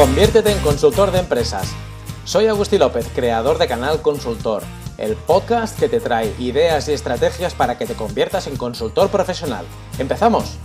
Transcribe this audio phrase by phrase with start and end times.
[0.00, 1.74] Conviértete en consultor de empresas.
[2.24, 4.62] Soy Agustín López, creador de Canal Consultor,
[4.96, 9.66] el podcast que te trae ideas y estrategias para que te conviertas en consultor profesional.
[9.98, 10.56] ¡Empezamos!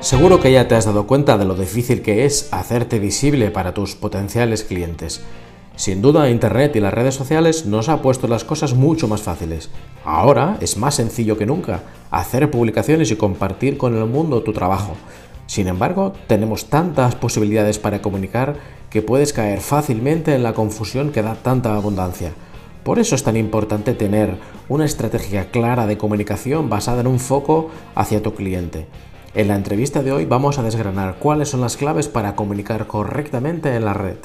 [0.00, 3.72] Seguro que ya te has dado cuenta de lo difícil que es hacerte visible para
[3.74, 5.22] tus potenciales clientes.
[5.76, 9.70] Sin duda, Internet y las redes sociales nos ha puesto las cosas mucho más fáciles.
[10.04, 14.94] Ahora es más sencillo que nunca hacer publicaciones y compartir con el mundo tu trabajo.
[15.46, 18.56] Sin embargo, tenemos tantas posibilidades para comunicar
[18.90, 22.32] que puedes caer fácilmente en la confusión que da tanta abundancia.
[22.84, 24.36] Por eso es tan importante tener
[24.68, 28.86] una estrategia clara de comunicación basada en un foco hacia tu cliente.
[29.34, 33.74] En la entrevista de hoy vamos a desgranar cuáles son las claves para comunicar correctamente
[33.74, 34.16] en la red.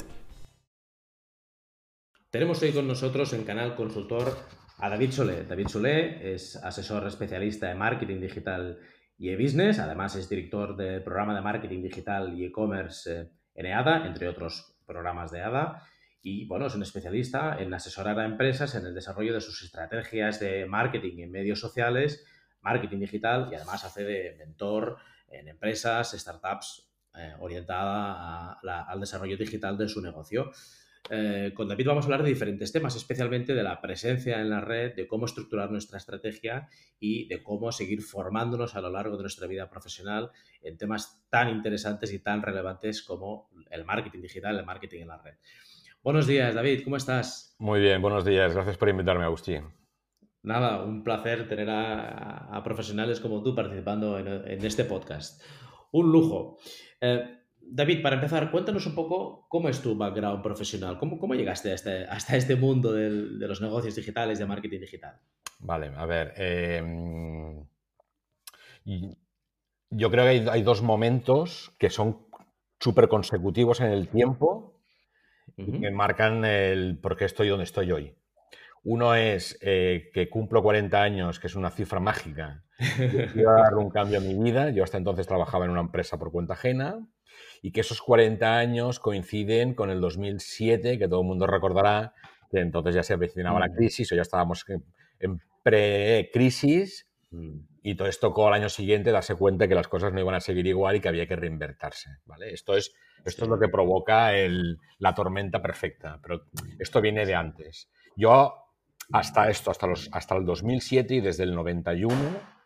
[2.30, 4.36] Tenemos hoy con nosotros en Canal Consultor
[4.76, 5.44] a David Solé.
[5.44, 8.78] David Solé es asesor especialista en marketing digital
[9.16, 14.06] y e-business, además es director del programa de marketing digital y e-commerce eh, en EADA,
[14.06, 15.82] entre otros programas de EADA.
[16.20, 20.38] Y bueno, es un especialista en asesorar a empresas en el desarrollo de sus estrategias
[20.38, 22.26] de marketing en medios sociales,
[22.60, 29.78] marketing digital y además hace de mentor en empresas, startups, eh, orientada al desarrollo digital
[29.78, 30.52] de su negocio.
[31.10, 34.60] Eh, con David vamos a hablar de diferentes temas, especialmente de la presencia en la
[34.60, 36.68] red, de cómo estructurar nuestra estrategia
[37.00, 40.30] y de cómo seguir formándonos a lo largo de nuestra vida profesional
[40.62, 45.18] en temas tan interesantes y tan relevantes como el marketing digital, el marketing en la
[45.18, 45.34] red.
[46.02, 47.56] Buenos días, David, ¿cómo estás?
[47.58, 48.54] Muy bien, buenos días.
[48.54, 49.64] Gracias por invitarme, Agustín.
[50.42, 55.42] Nada, un placer tener a, profesionales como tú participando en, este podcast.
[55.90, 56.58] Un lujo.
[57.00, 57.37] Eh,
[57.70, 62.04] David, para empezar, cuéntanos un poco cómo es tu background profesional, cómo, cómo llegaste este,
[62.04, 65.20] hasta este mundo de los negocios digitales, de marketing digital.
[65.60, 66.32] Vale, a ver.
[66.36, 67.66] Em,
[69.90, 72.26] yo creo que hay, dos momentos que son
[72.80, 74.80] súper consecutivos en el tiempo
[75.56, 78.14] y que marcan el por qué estoy donde estoy hoy.
[78.84, 82.64] Uno es eh, que cumplo 40 años, que es una cifra mágica.
[83.32, 84.70] Quiero dar un cambio a mi vida.
[84.70, 87.06] Yo hasta entonces trabajaba en una empresa por cuenta ajena
[87.62, 92.14] y que esos 40 años coinciden con el 2007, que todo el mundo recordará
[92.50, 93.74] que entonces ya se avecinaba la mm.
[93.74, 94.64] crisis o ya estábamos
[95.20, 97.58] en pre-crisis mm.
[97.82, 100.40] y todo esto tocó al año siguiente darse cuenta que las cosas no iban a
[100.40, 102.10] seguir igual y que había que reinvertirse.
[102.24, 102.52] ¿vale?
[102.52, 104.30] Esto, es, esto es lo que provoca
[104.98, 106.44] la tormenta perfecta, pero
[106.78, 107.90] esto viene de antes.
[108.16, 108.54] Yo
[109.12, 112.14] hasta esto, hasta, los, hasta el 2007 y desde el 91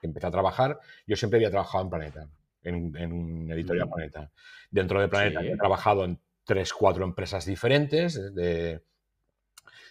[0.01, 2.29] que empecé a trabajar, yo siempre había trabajado en Planeta
[2.65, 3.93] en, un editorial mm.
[3.93, 4.31] Planeta.
[4.71, 8.83] Dentro de Planeta he trabajado en tres, cuatro empresas diferentes de,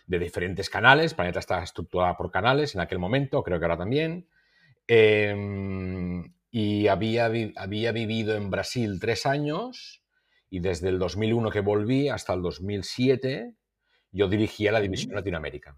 [0.07, 1.13] diferentes canales.
[1.13, 4.27] Planeta está estructurada por canales en aquel momento, creo que ahora también.
[4.87, 10.03] Em, y había, había vivido en Brasil tres años
[10.49, 13.53] y desde el 2001 que volví hasta el 2007
[14.11, 15.77] yo dirigía la división Latinoamérica.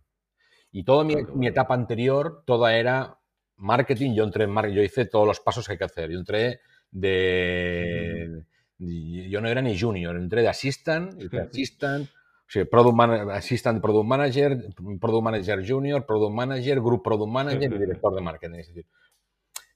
[0.71, 3.19] Y toda mi, mi, etapa anterior, toda era
[3.57, 4.15] marketing.
[4.15, 6.09] Yo entré en marketing, yo hice todos los pasos que hay que hacer.
[6.09, 6.61] Yo entré
[6.93, 8.43] de...
[8.77, 13.81] Yo no era ni junior, entré de assistant, de assistant, o sigui, product man assistant
[13.81, 14.57] product manager,
[14.99, 18.59] product manager junior, product manager, group product manager y director de marketing.
[18.59, 18.85] Es decir,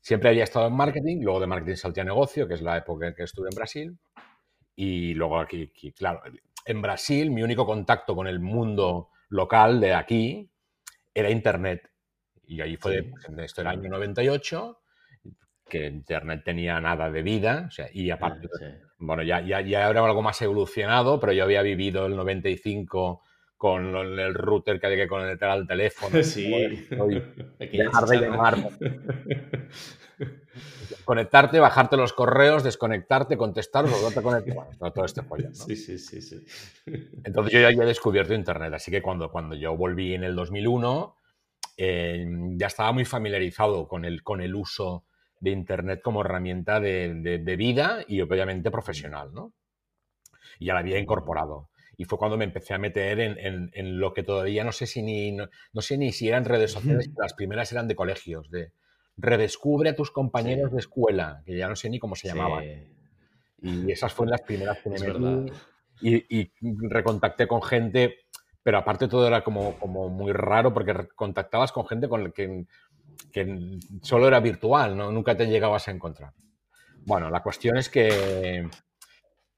[0.01, 3.07] siempre había estado en marketing, luego de marketing salté a negocio, que es la época
[3.07, 3.97] en que estuve en Brasil,
[4.75, 6.22] y luego aquí, aquí, claro,
[6.66, 10.49] en Brasil mi único contacto con el mundo local de aquí
[11.13, 11.89] era Internet.
[12.45, 13.09] Y ahí fue, sí.
[13.09, 14.79] Pues, esto era el año 98,
[15.69, 18.47] que Internet tenía nada de vida, o sea, y aparte,
[18.97, 23.22] bueno, ya, ya, ya era algo más evolucionado, pero yo había vivido el 95
[23.57, 26.17] con el router que había que conectar al teléfono.
[26.23, 26.51] Sí.
[27.59, 28.55] dejar de llamar.
[31.05, 34.91] Conectarte, bajarte los correos, desconectarte, contestar, volverte a conectar.
[34.91, 35.53] todo este pollo, ¿no?
[35.53, 36.43] Sí, sí, sí, sí.
[37.23, 41.16] Entonces yo ya había descubierto Internet, así que cuando, cuando yo volví en el 2001,
[41.78, 42.25] eh,
[42.55, 45.05] ya estaba muy familiarizado con el, con el uso
[45.39, 49.53] de Internet como herramienta de, vida y obviamente profesional, ¿no?
[50.59, 51.69] Y ya la había incorporado.
[51.97, 55.31] Y fue cuando me empecé a meter en, lo que todavía no sé si ni,
[55.31, 55.49] no,
[55.81, 58.72] sé ni si eran redes sociales, las primeras eran de colegios, de
[59.17, 62.63] redescubre a tus compañeros de escuela, que ya no sé ni cómo se llamaban.
[63.61, 65.51] Y esas fueron las primeras que me metí.
[65.99, 66.51] Y, y,
[66.90, 68.17] recontacté con gente,
[68.61, 72.66] pero aparte todo era como, como muy raro porque contactabas con gente con la que
[73.31, 75.11] que solo era virtual, ¿no?
[75.11, 76.34] nunca te llegabas a encontrar.
[77.05, 78.67] Bueno, la cuestión es que,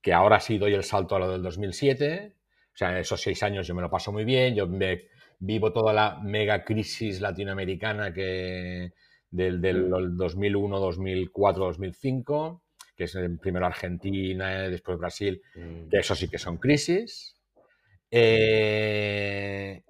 [0.01, 2.35] que ahora sí doy el salto a lo del 2007.
[2.73, 5.09] O sea, esos seis años yo me lo paso muy bien, yo me,
[5.39, 8.93] vivo toda la mega crisis latinoamericana que
[9.31, 12.61] del, del 2001, 2004, 2005,
[12.95, 15.89] que es primero Argentina, después Brasil, mm.
[15.89, 17.35] que eso sí que son crisis.
[18.11, 19.83] Eh,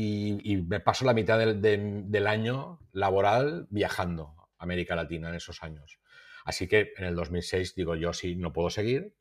[0.00, 5.98] y, me paso la mitad del, año laboral viajando a América Latina en esos años.
[6.44, 9.12] Así que en el 2006 digo yo sí, no puedo seguir.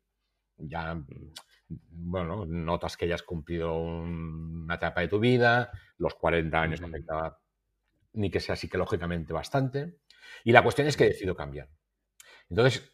[0.58, 1.34] Ya, mm,
[1.68, 6.88] bueno, notas que ya has cumplido una etapa de tu vida, los 40 años no
[6.88, 7.40] afectaba
[8.14, 9.98] ni que sea psicológicamente bastante.
[10.44, 11.70] Y la cuestión es que decido cambiar.
[12.50, 12.94] Entonces,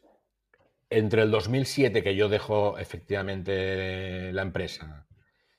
[0.89, 5.05] entre el 2007, que yo dejo efectivamente la empresa,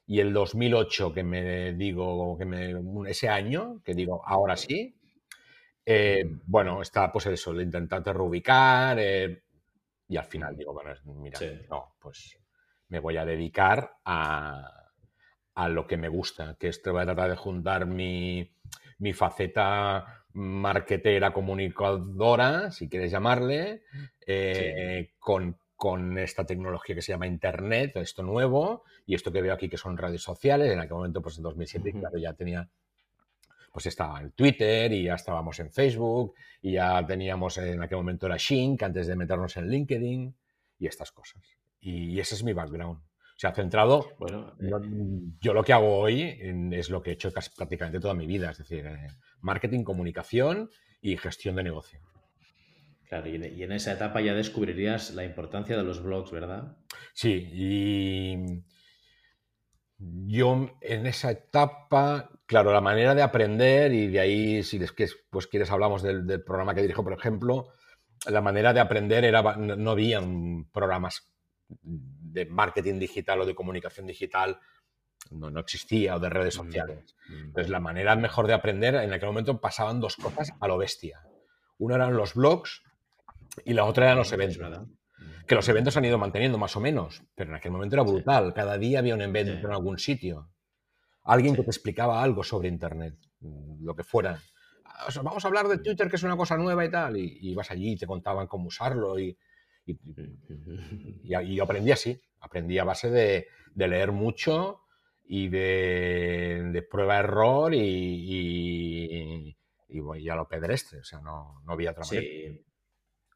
[0.07, 2.75] y el 2008, que me digo, que me,
[3.11, 4.95] ese año, que digo, ahora sí,
[5.87, 9.43] eh, bueno, está pues eso, lo intentante reubicar, eh,
[10.09, 11.39] y al final digo, bueno, mira,
[11.71, 12.39] no, pues
[12.89, 14.91] me voy a dedicar a,
[15.55, 18.51] a lo que me gusta, que esto va a tratar de juntar mi,
[18.99, 23.83] mi faceta marketera, comunicadora, si quieres llamarle,
[24.27, 25.57] eh, con,
[26.19, 29.97] esta tecnología que se llama Internet, esto nuevo, y esto que veo aquí que son
[29.97, 30.73] redes sociales.
[30.73, 32.69] En aquel momento, pues en 2007, claro, ya tenía,
[33.73, 38.27] pues estaba en Twitter y ya estábamos en Facebook y ya teníamos en aquel momento
[38.27, 40.35] era Shink antes de meternos en LinkedIn
[40.79, 41.43] y estas cosas.
[41.81, 43.01] y ese es mi background.
[43.37, 44.13] Se ha centrado.
[44.19, 44.71] Bueno, eh,
[45.41, 46.39] yo, lo que hago hoy
[46.73, 49.09] es lo que he hecho casi prácticamente toda mi vida, es decir, eh,
[49.41, 50.71] marketing, comunicación
[51.01, 52.01] y gestión de negocio.
[53.09, 56.77] Claro, y en, esa etapa ya descubrirías la importancia de los blogs, ¿verdad?
[57.13, 58.63] Sí, y
[59.99, 64.81] yo en esa etapa, claro, la manera de aprender, y de ahí, si
[65.31, 67.69] pues quieres, hablamos del, del programa que dirijo, por ejemplo,
[68.27, 70.23] la manera de aprender era, no había
[70.73, 71.31] programas
[71.69, 74.59] de marketing digital o de comunicación digital
[75.31, 77.17] no, no existía o de redes mm, sociales.
[77.29, 77.45] Mm.
[77.47, 81.23] Entonces, la manera mejor de aprender, en aquel momento pasaban dos cosas a lo bestia.
[81.79, 82.83] Uno eran los blogs
[83.65, 84.59] y la otra eran los eventos.
[85.47, 88.55] Que los eventos han ido manteniendo más o menos, pero en aquel momento era brutal.
[88.55, 90.51] Cada día había un evento en algún sitio.
[91.23, 93.15] Alguien que te explicaba algo sobre Internet,
[93.81, 94.41] lo que fuera.
[95.23, 97.17] vamos a hablar de Twitter, que es una cosa nueva y tal.
[97.17, 99.37] Y, y ibas allí y te contaban cómo usarlo y,
[99.87, 104.81] y, aprendí así, aprendí a base de, leer mucho
[105.27, 109.57] y de, prueba-error y,
[109.89, 112.65] y, a lo pedestre, o sea, no, no había otra sí.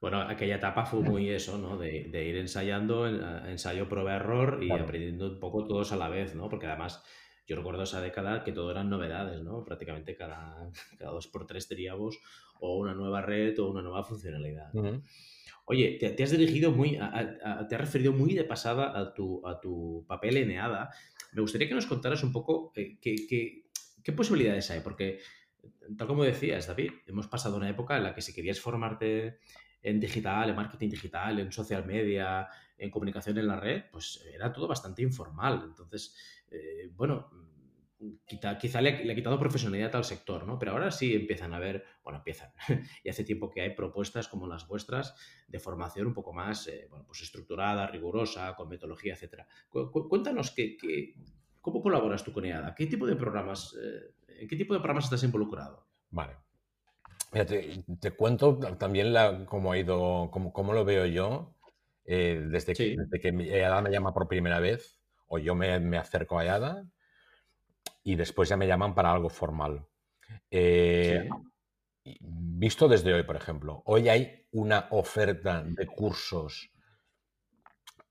[0.00, 1.76] Bueno, aquella etapa fue muy eso, ¿no?
[1.76, 6.48] De, ir ensayando, ensayo, prueba, error y aprendiendo un poco todos a la vez, ¿no?
[6.48, 7.02] Porque además
[7.46, 9.64] yo recuerdo esa década que todo eran novedades, ¿no?
[9.64, 12.20] Prácticamente cada, cada dos por tres teníamos
[12.60, 14.70] o una nueva red o una nueva funcionalidad.
[15.64, 16.98] Oye, te, has dirigido muy,
[17.68, 20.90] te has referido muy de pasada a tu, a tu papel en EADA.
[21.32, 25.18] Me gustaría que nos contaras un poco eh, qué, posibilidades hay, porque
[25.98, 29.40] tal como decías, David, hemos pasado una época en la que si querías formarte
[29.82, 34.52] en digital, en marketing digital, en social media, en comunicación en la red, pues era
[34.52, 35.62] todo bastante informal.
[35.64, 36.14] Entonces,
[36.50, 37.30] eh, bueno,
[38.26, 40.58] quizá le, ha quitado profesionalidad al sector, ¿no?
[40.58, 42.52] Pero ahora sí empiezan a ver, bueno, empiezan,
[43.04, 45.14] y hace tiempo que hay propuestas como las vuestras
[45.48, 49.46] de formación un poco más, eh, bueno, pues estructurada, rigurosa, con metodología, etcétera.
[49.68, 50.54] cuéntanos
[51.60, 55.04] cómo colaboras tú con EADA, qué tipo de programas, eh, en qué tipo de programas
[55.04, 55.86] estás involucrado.
[56.10, 56.47] Vale.
[57.32, 59.14] Mira, te, cuento también
[59.46, 61.54] cómo ha ido, cómo, lo veo yo,
[62.04, 62.96] eh, desde, que,
[63.28, 66.84] EADA me llama por primera vez, o yo me, me acerco a EADA,
[68.02, 69.86] y después ya me llaman para algo formal.
[70.50, 71.28] Eh,
[72.20, 76.70] visto desde hoy, por ejemplo, hoy hay una oferta de cursos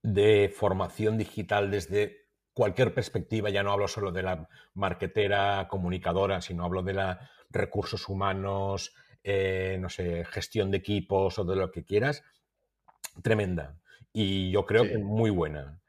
[0.04, 6.64] de formación digital desde cualquier perspectiva, ya no hablo solo de la marketera, comunicadora, sino
[6.64, 8.94] hablo de la recursos humanos,
[9.24, 12.24] eh, no sé, gestión de equipos o de lo que quieras,
[13.22, 13.78] tremenda.
[14.14, 15.80] Y yo creo que muy buena.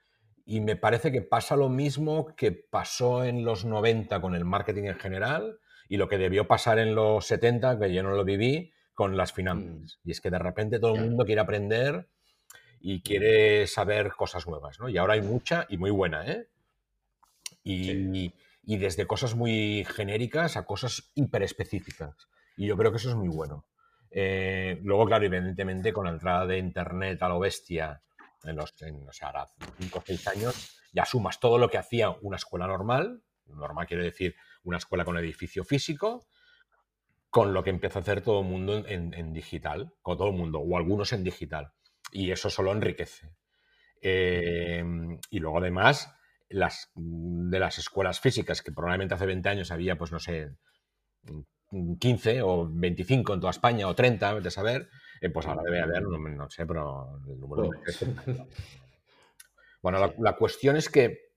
[0.44, 4.84] Y me parece que pasa lo mismo que pasó en los 90 con el marketing
[4.84, 5.58] en general
[5.88, 9.32] y lo que debió pasar en los 70, que yo no lo viví, con las
[9.32, 9.98] finanzas.
[10.02, 10.08] Mm.
[10.08, 12.08] Y es que de repente todo el mundo quiere aprender
[12.80, 14.88] y quiere saber cosas nuevas, ¿no?
[14.88, 16.48] Y ahora hay mucha y muy buena, ¿eh?
[17.64, 18.32] Y,
[18.64, 22.28] y desde cosas muy genéricas a cosas hiperespecíficas.
[22.58, 23.64] Y yo creo que eso es muy bueno.
[24.10, 28.02] Eh, luego, claro, evidentemente con la entrada de Internet a lo bestia
[28.42, 29.46] en los, o sea, ahora
[29.78, 34.02] 5 o 6 años, ya sumas todo lo que hacía una escuela normal, normal quiere
[34.02, 34.34] decir
[34.64, 36.26] una escuela con edificio físico,
[37.30, 40.58] con lo que empieza a hacer todo el mundo en, digital, con todo el mundo,
[40.58, 41.72] o algunos en digital.
[42.10, 43.30] Y eso solo enriquece.
[44.00, 44.82] Eh,
[45.30, 46.12] y luego además,
[46.48, 50.56] las, de las escuelas físicas, que probablemente hace 20 años había, pues no sé,
[51.70, 54.88] 15 o 25 en toda España o 30, de saber,
[55.20, 57.70] eh, pues ahora debe haber, no, sé, pero el número
[59.82, 61.30] Bueno, la, cuestión es que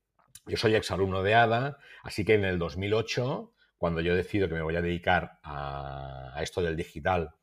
[0.48, 4.64] yo soy exalumno de ADA, así que en el 2008, cuando yo decido que me
[4.64, 7.36] voy a dedicar a, esto del digital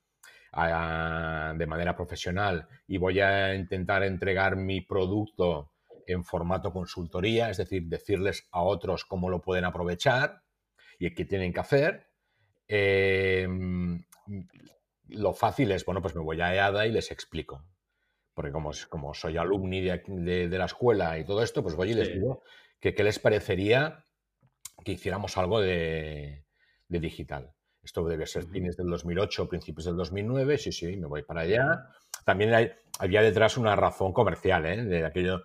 [0.50, 5.72] de manera profesional y voy a intentar entregar mi producto
[6.06, 10.42] en formato consultoría, es decir, decirles a otros cómo lo pueden aprovechar
[10.98, 12.07] y qué tienen que hacer,
[12.68, 14.04] Em,
[15.08, 17.64] lo fácil es, bueno, pues me voy a EADA y les explico.
[18.34, 22.12] Porque como, como soy alumni de, la escuela y todo esto, pues voy y les
[22.12, 22.42] digo
[22.78, 24.04] que qué les parecería
[24.84, 26.44] que hiciéramos algo de,
[26.88, 27.52] digital.
[27.82, 31.88] Esto debe ser fines del 2008, principios del 2009, sí, sí, me voy para allá.
[32.24, 34.84] También hay, había detrás una razón comercial, ¿eh?
[34.84, 35.42] De aquello,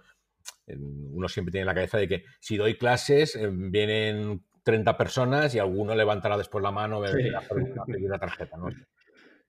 [0.67, 5.53] uno siempre tiene en la cabeza de que si doy clases, eh, vienen 30 personas
[5.53, 7.11] y alguno levantará después la mano y
[7.87, 8.57] pedir la tarjeta.
[8.57, 8.69] ¿no?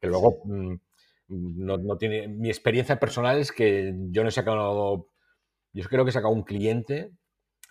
[0.01, 0.75] Que luego mm,
[1.29, 2.29] no, tiene.
[2.29, 5.09] Mi experiencia personal es que yo no he sacado.
[5.73, 7.13] Yo creo que he sacado un cliente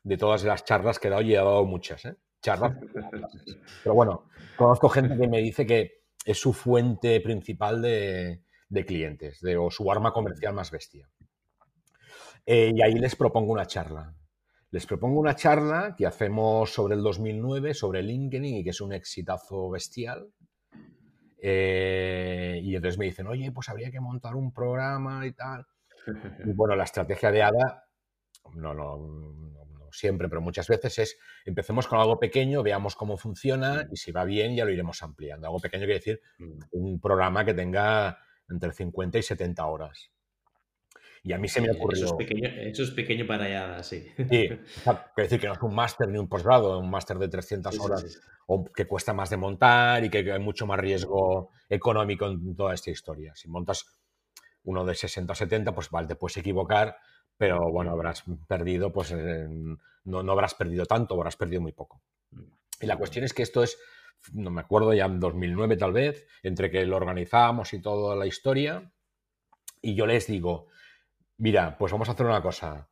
[0.04, 2.16] de todas las charlas que he dado y he dado muchas, ¿eh?
[2.42, 2.74] Charlas.
[3.84, 4.26] Pero bueno,
[4.58, 8.42] conozco gente que me dice que es su fuente principal de,
[8.86, 11.10] clientes, de, o su arma comercial más bestia.
[12.46, 14.14] Eh, y ahí les propongo una charla.
[14.74, 18.92] Les propongo una charla que hacemos sobre el 2009, sobre LinkedIn, y que es un
[18.92, 20.34] exitazo bestial.
[21.40, 25.68] Eh, y entonces me dicen, oye, pues habría que montar un programa y tal.
[26.44, 27.84] Y bueno, la estrategia de ADA,
[28.56, 33.88] no, no, no, siempre, pero muchas veces es, empecemos con algo pequeño, veamos cómo funciona
[33.92, 35.46] y si va bien ya lo iremos ampliando.
[35.46, 36.60] Algo pequeño quiere decir mm.
[36.72, 38.18] un programa que tenga
[38.50, 40.10] entre 50 y 70 horas.
[41.26, 42.04] Y a mí se me ocurrió.
[42.04, 44.06] Eso es pequeño, eso es pequeño para allá, sí.
[44.18, 44.60] Sí, quiere
[45.16, 48.66] decir que no es un máster ni un posgrado, un máster de 300 horas o
[48.66, 52.92] que cuesta más de montar y que hay mucho más riesgo económico en toda esta
[52.92, 53.34] historia.
[53.36, 53.86] Si montas
[54.64, 56.98] uno de 60 o 70, pues vale, te puedes equivocar,
[57.38, 62.02] pero bueno, habrás perdido, pues no, no habrás perdido tanto, habrás perdido muy poco.
[62.82, 63.78] Y la cuestión es que esto es,
[64.34, 68.26] no me acuerdo, ya en 2009 tal vez, entre que lo organizamos y toda la
[68.26, 68.92] historia,
[69.82, 70.68] y yo les digo,
[71.44, 72.88] Mira, pues vamos a hacer una cosa.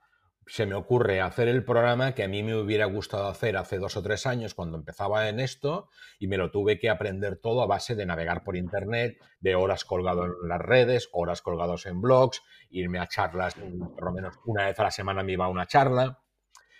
[0.45, 3.95] Se me ocurre hacer el programa que a mí me hubiera gustado hacer hace dos
[3.95, 5.87] o tres años cuando empezaba en esto
[6.19, 9.85] y me lo tuve que aprender todo a base de navegar por internet, de horas
[9.85, 14.65] colgado en las redes, horas colgados en blogs, irme a charlas, por lo menos una
[14.65, 16.19] vez a la semana me iba a una charla.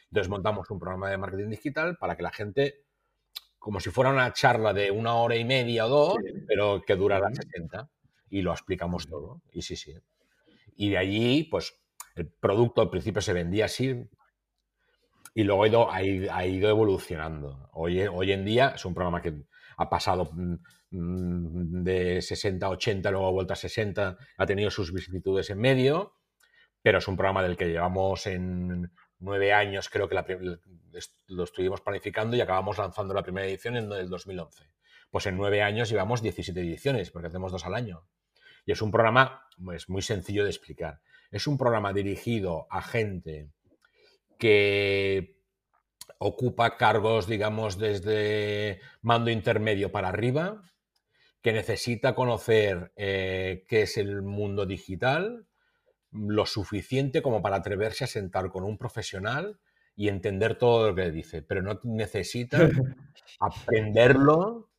[0.09, 2.83] Entonces montamos un programa de marketing digital para que la gente,
[3.57, 7.29] como si fuera una charla de una hora y media o dos, pero que durara
[7.33, 7.89] 60
[8.29, 9.41] y lo explicamos todo.
[9.53, 9.95] Y sí, sí.
[10.75, 11.73] Y de allí, pues
[12.15, 14.09] el producto al principio se vendía así
[15.33, 17.69] y luego ha ido, ha ido, evolucionando.
[17.73, 18.01] Hoy,
[18.31, 19.33] en día es un programa que
[19.77, 24.93] ha pasado mm, de 60 a 80, luego ha vuelto a 60, ha tenido sus
[24.93, 26.15] vicisitudes en medio,
[26.81, 30.15] pero es un programa del que llevamos en nueve años, creo que
[31.27, 34.65] lo estuvimos planificando y acabamos lanzando la primera edición en el 2011.
[35.11, 38.07] Pues en nueve años llevamos 17 ediciones, porque hacemos dos al año.
[38.65, 41.01] Y es un programa pues, muy sencillo de explicar.
[41.31, 43.49] Es un programa dirigido a gente
[44.37, 45.37] que
[46.17, 50.61] ocupa cargos, digamos, desde mando intermedio para arriba,
[51.41, 55.47] que necesita conocer eh, qué es el mundo digital,
[56.11, 59.59] lo suficiente como para atreverse a sentar con un profesional
[59.95, 62.57] y entender todo lo que dice, pero no necesita
[63.39, 64.69] aprenderlo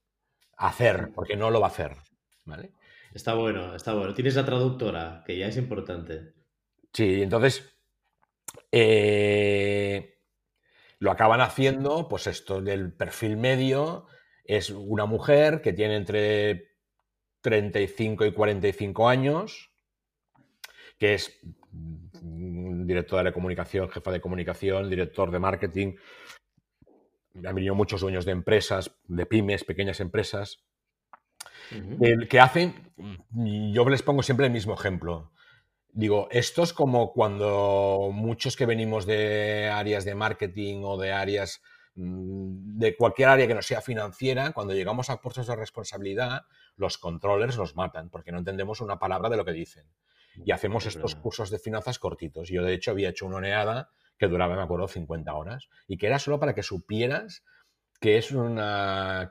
[0.56, 1.96] a hacer, porque no lo va a hacer.
[2.44, 2.72] ¿vale?
[3.14, 4.14] Está bueno, está bueno.
[4.14, 6.32] Tienes la traductora, que ya es importante.
[6.92, 7.76] Sí, entonces
[8.70, 10.18] eh,
[10.98, 14.06] lo acaban haciendo, pues esto del perfil medio
[14.44, 16.72] es una mujer que tiene entre
[17.42, 19.70] 35 y 45 años,
[20.98, 21.40] que es
[21.72, 25.94] directora de comunicación, jefa de comunicación, director de marketing.
[27.44, 30.64] Han venido muchos dueños de empresas, de pymes, pequeñas empresas,
[32.28, 32.74] que, hacen,
[33.30, 35.32] yo les pongo siempre el mismo ejemplo.
[35.94, 41.60] Digo, esto es como cuando muchos que venimos de áreas de marketing o de áreas
[41.94, 46.42] mm, de cualquier área que no sea financiera, cuando llegamos a puestos de responsabilidad,
[46.76, 49.84] los controllers nos matan porque no entendemos una palabra de lo que dicen.
[50.46, 52.48] Y hacemos estos cursos de finanzas cortitos.
[52.48, 56.06] Yo, de hecho, había hecho una oneada que duraba, me acuerdo, 50 horas y que
[56.06, 57.44] era solo para que supieras
[58.00, 59.30] que es una,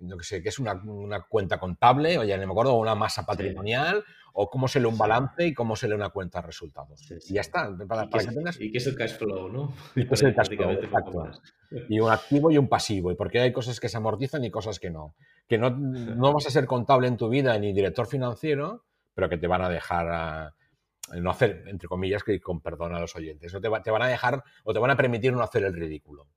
[0.00, 0.80] no que sé, que es una,
[1.28, 4.98] cuenta contable, o ya no me acuerdo, una masa patrimonial, o cómo se lee un
[4.98, 7.00] balance y cómo se lee una cuenta de resultados.
[7.28, 7.70] Y ya está.
[8.58, 9.74] ¿Y, qué es, el cash flow, ¿no?
[9.96, 11.30] Y es el cash flow,
[11.88, 13.12] Y un activo y un pasivo.
[13.12, 15.14] Y porque hay cosas que se amortizan y cosas que no.
[15.48, 19.36] Que no, no vas a ser contable en tu vida ni director financiero, pero que
[19.36, 20.54] te van a dejar
[21.18, 24.06] no hacer, entre comillas, que con perdón a los oyentes, no te, te van a
[24.06, 26.28] dejar o te van a permitir no hacer el ridículo.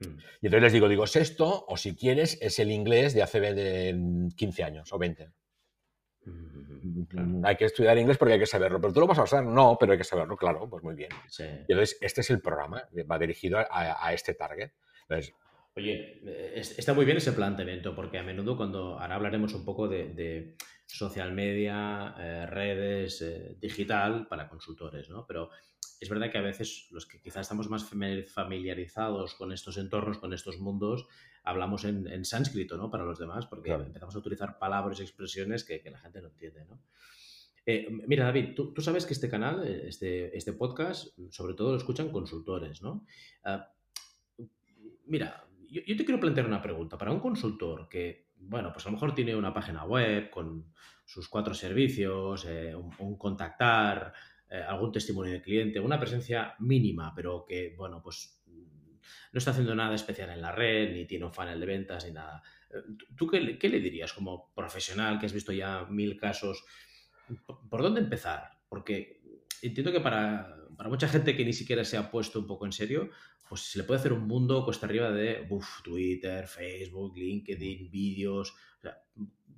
[0.00, 0.18] Mm.
[0.40, 3.94] Y entonces les digo, digo, es esto, o si quieres, es el inglés de hace
[4.36, 5.30] 15 años o 20.
[6.24, 8.80] Mm, hay que estudiar inglés porque hay que saberlo.
[8.80, 9.44] ¿Pero tú lo vas a usar?
[9.44, 11.10] No, pero hay que saberlo, claro, pues muy bien.
[11.38, 14.72] Y entonces, este es el programa, va dirigido a, este target.
[15.76, 16.20] Oye,
[16.54, 21.32] está muy bien ese planteamiento, porque a menudo cuando ahora hablaremos un poco de, social
[21.32, 25.24] media, eh, redes, eh, digital para consultores, ¿no?
[25.24, 25.50] Pero
[26.00, 30.32] es verdad que a veces los que quizás estamos más familiarizados con estos entornos, con
[30.32, 31.06] estos mundos,
[31.44, 32.90] hablamos en, sánscrito, ¿no?
[32.90, 36.64] Para los demás, porque empezamos a utilizar palabras y expresiones que, la gente no entiende,
[36.64, 36.80] ¿no?
[37.66, 41.76] Eh, mira, David, tú, sabes que este canal, eh, este, este podcast, sobre todo lo
[41.76, 43.04] escuchan consultores, ¿no?
[43.44, 43.70] Ah,
[45.06, 46.98] mira, yo, te quiero plantear una pregunta.
[46.98, 50.72] Para un consultor que, bueno, pues a lo mejor tiene una página web con
[51.04, 54.12] sus cuatro servicios, eh, un, contactar,
[54.50, 58.42] eh, algún testimonio de cliente, una presencia mínima, pero que, bueno, pues
[59.32, 62.10] no está haciendo nada especial en la red, ni tiene un funnel de ventas, ni
[62.10, 62.42] nada.
[62.70, 62.82] Eh,
[63.16, 66.64] ¿Tú qué, le dirías como profesional que has visto ya mil casos?
[67.46, 68.50] ¿Por dónde empezar?
[68.68, 69.22] Porque
[69.62, 73.10] entiendo que para, mucha gente que ni siquiera se ha puesto un poco en serio,
[73.48, 75.46] pues se le puede hacer un mundo cuesta arriba de
[75.84, 78.54] Twitter, Facebook, LinkedIn, vídeos.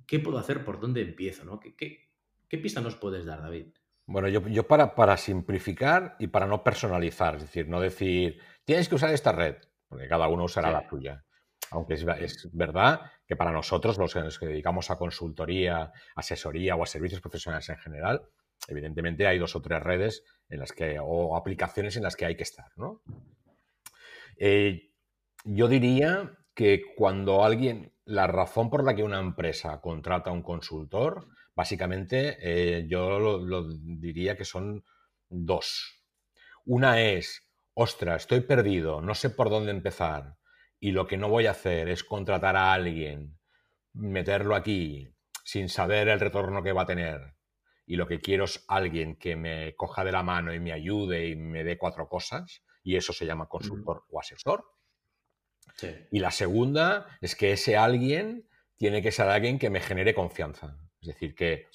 [0.05, 0.63] ¿Qué puedo hacer?
[0.63, 1.45] ¿Por dónde empiezo?
[1.45, 1.59] ¿no?
[1.59, 3.67] ¿Qué, qué pista nos puedes dar, David?
[4.05, 8.89] Bueno, yo, yo para, para, simplificar y para no personalizar, es decir, no decir, tienes
[8.89, 9.55] que usar esta red,
[9.87, 11.23] porque cada uno usará la suya.
[11.71, 16.85] Aunque es, es, verdad que para nosotros, los que dedicamos a consultoría, asesoría o a
[16.85, 18.27] servicios profesionales en general,
[18.67, 22.35] evidentemente hay dos o tres redes en las que, o aplicaciones en las que hay
[22.35, 22.67] que estar.
[22.75, 23.01] ¿no?
[24.37, 24.91] Eh,
[25.45, 30.43] yo diría que cuando alguien, la razón por la que una empresa contrata a un
[30.43, 34.83] consultor Básicamente, eh, yo lo, diría que son
[35.29, 36.03] dos.
[36.65, 40.37] Una es, ostras, estoy perdido, no sé por dónde empezar
[40.79, 43.37] y lo que no voy a hacer es contratar a alguien,
[43.93, 47.35] meterlo aquí sin saber el retorno que va a tener
[47.85, 51.27] y lo que quiero es alguien que me coja de la mano y me ayude
[51.27, 54.65] y me dé cuatro cosas y eso se llama consultor o asesor.
[56.11, 60.77] Y la segunda es que ese alguien tiene que ser alguien que me genere confianza.
[61.03, 61.67] Es decir, que,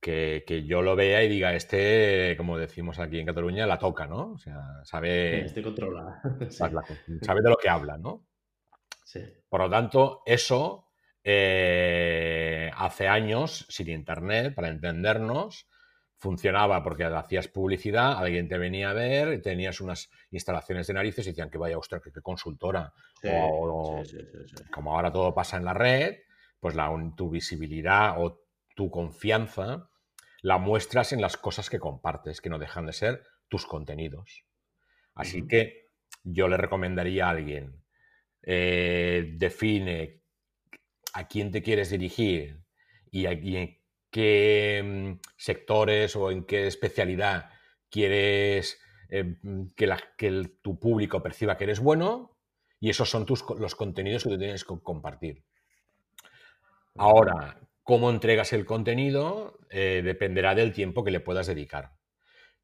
[0.00, 4.32] que, yo lo vea y diga, este, como decimos aquí en Cataluña, la toca, ¿no?
[4.32, 5.44] O sea, sabe.
[5.44, 6.22] Este controla.
[6.50, 8.26] Sabe de lo que habla, ¿no?
[9.04, 9.20] Sí.
[9.48, 10.88] Por lo tanto, eso
[11.22, 15.68] eh, hace años, sin internet, para entendernos,
[16.16, 21.30] funcionaba porque hacías publicidad, alguien te venía a ver, tenías unas instalaciones de narices y
[21.30, 22.90] decían que vaya, ostras, que, consultora.
[23.22, 24.02] o,
[24.72, 26.16] como ahora todo pasa en la red,
[26.58, 28.45] pues la, tu visibilidad o
[28.76, 29.90] tu confianza
[30.42, 34.44] la muestras en las cosas que compartes, que no dejan de ser tus contenidos.
[35.14, 35.86] Así que
[36.22, 37.82] yo le recomendaría a alguien,
[38.42, 40.22] eh, define
[41.14, 42.60] a quién te quieres dirigir
[43.10, 47.50] y, en qué mm, sectores o en qué especialidad
[47.90, 49.36] quieres eh,
[49.74, 52.36] que, que tu público perciba que eres bueno
[52.78, 55.42] y esos son tus, los contenidos que tú tienes que compartir.
[56.94, 61.92] Ahora, cómo entregas el contenido eh, dependerá del tiempo que le puedas dedicar.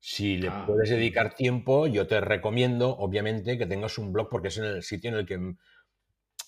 [0.00, 4.48] Si le ah, puedes dedicar tiempo, yo te recomiendo, obviamente, que tengas un blog porque
[4.48, 5.54] es en el sitio en el que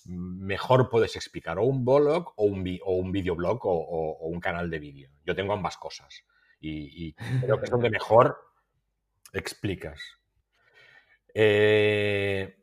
[0.03, 4.79] mejor puedes explicar, o un blog o un, o un videoblog o, un canal de
[4.79, 5.09] vídeo.
[5.25, 6.25] Yo tengo ambas cosas
[6.59, 8.37] y, creo que es donde mejor
[9.31, 10.01] explicas.
[11.33, 12.57] Eh,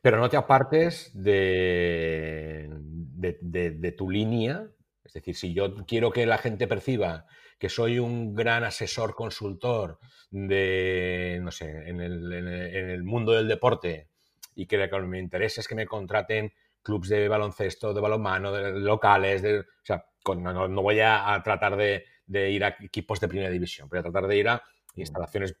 [0.00, 4.70] pero no te apartes de, de, tu línea
[5.08, 7.26] es decir, si yo quiero que la gente perciba
[7.58, 9.98] que soy un gran asesor consultor
[10.30, 14.10] de, no sé, en el, mundo del deporte
[14.54, 18.52] y que lo que me interesa es que me contraten clubes de baloncesto, de balonmano,
[18.52, 20.04] de locales, de, o sea,
[20.36, 22.04] no, voy a, tratar de,
[22.50, 25.00] ir a equipos de primera división, voy a tratar de ir a mm.
[25.00, 25.56] instalaciones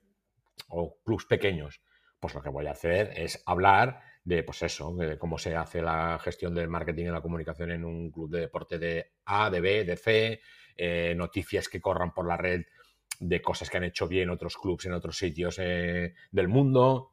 [0.68, 1.80] o clubes pequeños.
[2.20, 5.80] Pues lo que voy a hacer es hablar de, pues eso, de cómo se hace
[5.80, 9.60] la gestión del marketing y la comunicación en un club de deporte de A, de
[9.62, 10.40] B, de C,
[10.76, 12.66] eh, noticias que corran por la red
[13.20, 17.12] de cosas que han hecho bien otros clubes en otros sitios eh, del mundo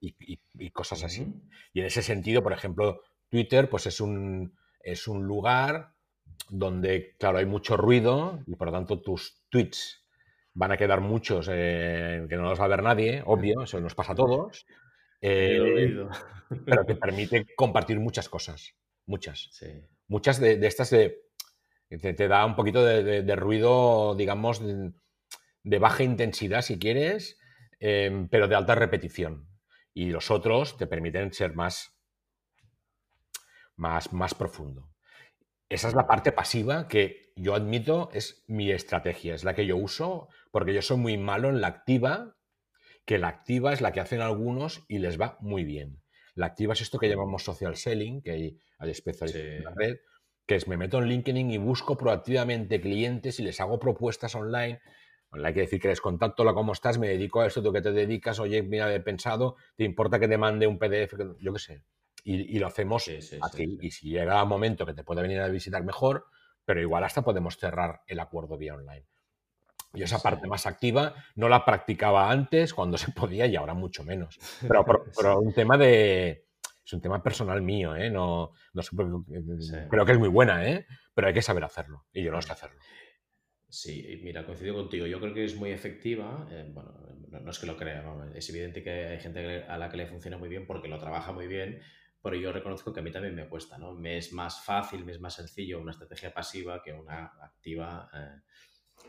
[0.00, 1.26] y, cosas así.
[1.74, 5.92] Y en ese sentido, por ejemplo, Twitter, pues es un, es un lugar
[6.48, 10.02] donde, claro, hay mucho ruido y por lo tanto tus tweets
[10.54, 13.94] van a quedar muchos eh, que no los va a ver nadie, obvio, eso nos
[13.94, 14.66] pasa a todos.
[15.20, 16.06] Eh,
[16.66, 18.74] pero te permite compartir muchas cosas,
[19.06, 19.50] muchas.
[20.06, 21.18] Muchas de, estas de,
[21.88, 27.38] te, da un poquito de, ruido, digamos, de, baja intensidad si quieres,
[27.80, 29.48] em, pero de alta repetición.
[29.92, 31.98] Y los otros te permiten ser más,
[33.76, 34.90] más, más profundo.
[35.68, 39.76] Esa es la parte pasiva que yo admito es mi estrategia, es la que yo
[39.76, 42.37] uso, porque yo soy muy malo en la activa,
[43.08, 46.02] que la activa es la que hacen algunos y les va muy bien.
[46.34, 49.96] La activa es esto que llamamos social selling, que hay, hay especialistas en la red,
[50.46, 54.82] que es me meto en LinkedIn y busco proactivamente clientes y les hago propuestas online.
[55.32, 56.98] Hay que decir que les contacto, hola, ¿cómo estás?
[56.98, 60.28] Me dedico a esto, tú que te dedicas, oye, mira, he pensado, ¿te importa que
[60.28, 61.14] te mande un PDF?
[61.40, 61.84] Yo qué sé
[62.24, 63.08] y, lo hacemos
[63.40, 63.78] aquí.
[63.80, 66.26] Y si llega un momento que te puede venir a visitar mejor,
[66.66, 69.06] pero igual hasta podemos cerrar el acuerdo vía online.
[69.98, 74.04] Y esa parte más activa no la practicaba antes cuando se podía y ahora mucho
[74.04, 74.38] menos.
[74.60, 74.84] Pero,
[75.16, 76.44] pero, un tema de...
[76.84, 78.08] Es un tema personal mío, ¿eh?
[78.08, 78.96] No, no sé,
[79.90, 80.86] creo que es muy buena, ¿eh?
[81.12, 82.78] Pero hay que saber hacerlo y yo no sé hacerlo.
[83.68, 85.06] Sí, mira, coincido contigo.
[85.06, 86.48] Yo creo que es muy efectiva.
[86.50, 86.94] Eh, bueno,
[87.28, 88.02] no, es que lo crea,
[88.34, 91.32] es evidente que hay gente a la que le funciona muy bien porque lo trabaja
[91.32, 91.82] muy bien,
[92.22, 93.94] pero yo reconozco que a mí también me cuesta, ¿no?
[93.94, 98.40] Me es más fácil, me es más sencillo una estrategia pasiva que una activa, eh,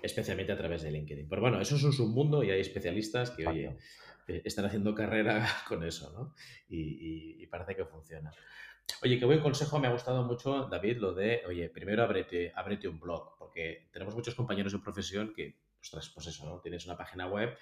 [0.02, 1.28] especialmente a través de LinkedIn.
[1.28, 3.78] Pero bueno, eso es un submundo y hay especialistas que, oye,
[4.28, 6.34] eh, están haciendo carrera con eso, ¿no?
[6.70, 8.32] Y, parece que funciona.
[9.02, 12.88] Oye, qué buen consejo, me ha gustado mucho, David, lo de, oye, primero ábrete, ábrete
[12.88, 16.60] un blog, porque tenemos muchos compañeros de profesión que, ostras, pues eso, ¿no?
[16.60, 17.58] Tienes una página web,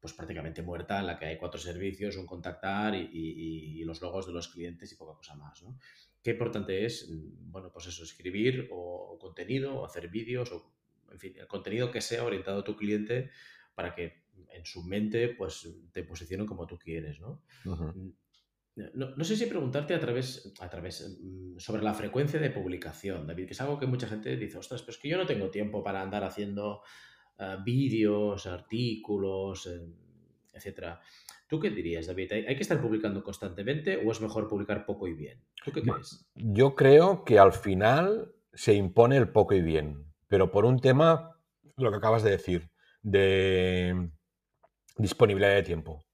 [0.00, 4.32] pues prácticamente muerta, en la que hay cuatro servicios, un contactar y, los logos de
[4.32, 5.62] los clientes y poca cosa más.
[5.62, 5.78] ¿no?
[6.22, 10.72] Qué importante es, mm, bueno, pues eso, escribir o, contenido, o hacer vídeos, o
[11.10, 13.30] en fin, el contenido que sea orientado a tu cliente
[13.74, 17.42] para que en su mente pues te posicionen como tú quieres, ¿no?
[17.64, 18.10] Mm,
[18.94, 23.46] no, sé si preguntarte a través, a través mm, sobre la frecuencia de publicación, David,
[23.46, 26.00] que es algo que mucha gente dice, ostras, pues que yo no tengo tiempo para
[26.00, 26.82] andar haciendo
[27.38, 29.80] Ah, vídeos, artículos, eh,
[30.52, 31.00] etcétera.
[31.46, 32.32] ¿Tú qué dirías, David?
[32.32, 35.40] ¿Hay, que estar publicando constantemente o es mejor publicar poco y bien?
[35.64, 36.28] ¿Tú qué crees?
[36.34, 41.36] Yo creo que al final se impone el poco y bien, pero por un tema,
[41.76, 42.70] lo que acabas de decir,
[43.02, 44.10] de
[44.96, 46.04] disponibilidad de tiempo.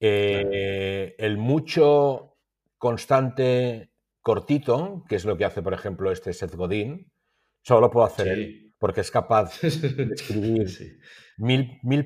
[0.00, 2.36] Eh, el mucho
[2.78, 7.10] constante cortito, que es lo que hace, por ejemplo, este Seth Godin,
[7.62, 9.68] solo lo puedo hacer él porque es capaz de
[10.12, 10.66] escribir
[11.38, 12.04] mil, mil,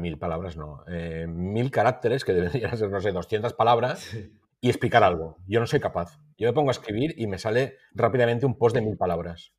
[0.00, 4.12] mil, palabras, no, eh, mil caracteres, que deberían ser, no sé, 200 palabras,
[4.60, 5.36] y explicar algo.
[5.46, 6.18] Yo no soy capaz.
[6.36, 9.52] Yo me pongo a escribir y me sale rápidamente un post de mil palabras.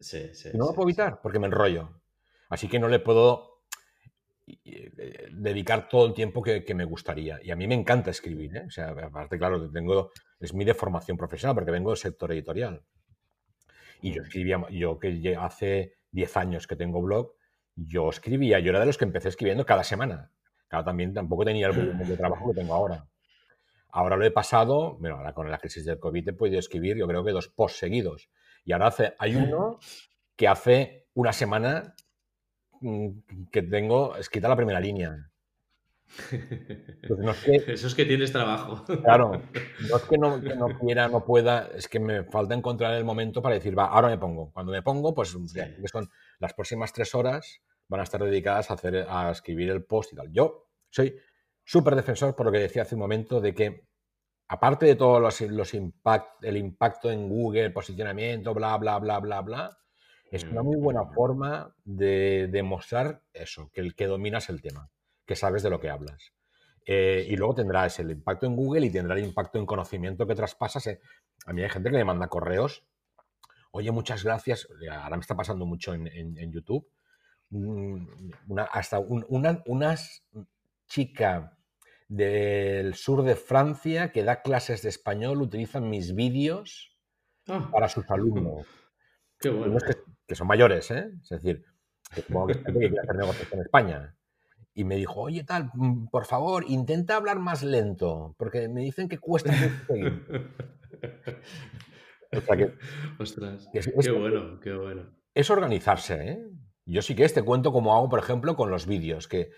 [0.00, 2.00] Sí, sí, y no lo puedo evitar porque me enrollo.
[2.48, 3.58] Así que no le puedo
[4.64, 7.38] eh, dedicar todo el tiempo que, me gustaría.
[7.42, 8.56] Y a mí me encanta escribir.
[8.56, 8.64] ¿eh?
[8.66, 12.82] O sea, aparte, claro, tengo, es mi de formación profesional porque vengo del sector editorial.
[14.00, 17.34] Y yo escribía, yo que hace 10 años que tengo blog,
[17.74, 20.32] yo escribía, yo era de los que empecé escribiendo cada semana.
[20.68, 23.06] Claro, también tampoco tenía el volumen de trabajo que tengo ahora.
[23.90, 27.06] Ahora lo he pasado, bueno, ahora con la crisis del COVID he podido escribir, yo
[27.06, 28.28] creo que dos posts seguidos.
[28.64, 29.78] Y ahora hace, hay uno
[30.36, 31.94] que hace una semana
[32.80, 33.08] mm,
[33.50, 35.30] que tengo escrita la primera línea.
[37.06, 38.84] Pues Eso es que tienes trabajo.
[39.02, 39.30] Claro,
[39.90, 40.40] no es que no,
[40.78, 44.18] quiera, no pueda, es que me falta encontrar el momento para decir, va, ahora me
[44.18, 44.50] pongo.
[44.52, 45.46] Cuando me pongo, pues son
[46.38, 50.16] las próximas tres horas van a estar dedicadas a, hacer, a escribir el post y
[50.16, 50.30] tal.
[50.30, 51.16] Yo soy
[51.68, 53.84] súper defensor por lo que decía hace un momento de que,
[54.48, 59.20] aparte de todo los, los impact, el impacto en Google, el posicionamiento, bla, bla, bla,
[59.20, 59.78] bla, bla,
[60.30, 61.12] es una muy buena mm.
[61.12, 64.90] forma de demostrar eso, que el que dominas el tema
[65.26, 66.32] que sabes de lo que hablas.
[66.86, 70.34] Eh, y luego tendrás el impacto en Google y tendrá el impacto en conocimiento que
[70.34, 70.86] traspasas.
[70.86, 71.00] Eh.
[71.44, 72.86] A mí hay gente que me manda correos.
[73.72, 74.66] Oye, muchas gracias.
[74.90, 76.90] Ahora me está pasando mucho en, YouTube.
[77.50, 79.96] Una, hasta una,
[80.86, 81.57] chica
[82.08, 86.96] del sur de Francia que da clases de español utilizan mis vídeos
[87.48, 87.68] ah.
[87.70, 88.66] para sus alumnos.
[89.38, 89.78] Qué bueno.
[90.26, 91.10] Que, son mayores, ¿eh?
[91.22, 91.64] Es decir,
[92.12, 94.18] que supongo que, que quiere hacer negocios en España
[94.78, 99.08] y me dijo, oye tal, mm, por favor, intenta hablar más lento, porque me dicen
[99.08, 99.92] que cuesta mucho.
[103.18, 105.10] Ostras, qué bueno, qué bueno.
[105.34, 106.38] Es organizarse, ¿eh?
[106.84, 109.50] Yo sí que este cuento como hago, por ejemplo, con los vídeos, que,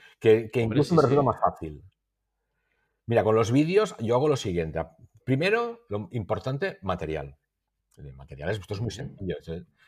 [0.54, 1.82] incluso me resulta más fácil.
[3.10, 4.80] Mira, con los vídeos yo hago lo siguiente.
[5.24, 7.36] Primero, lo importante, material.
[7.96, 9.34] de materiales, esto es muy sencillo.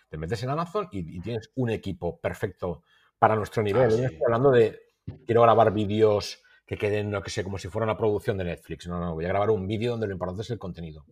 [0.09, 2.83] Te metes en Amazon y, tienes un equipo perfecto
[3.21, 3.93] para nuestro nivel.
[3.93, 4.77] Ah, estoy hablando de,
[5.25, 8.89] quiero grabar vídeos que queden, no que sé, como si fuera una producción de Netflix.
[8.89, 11.05] No, no, voy a grabar un vídeo donde lo importante es el contenido.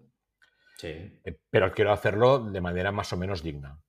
[0.78, 0.88] Sí.
[0.88, 3.80] Eh, pero quiero hacerlo de manera más o menos digna.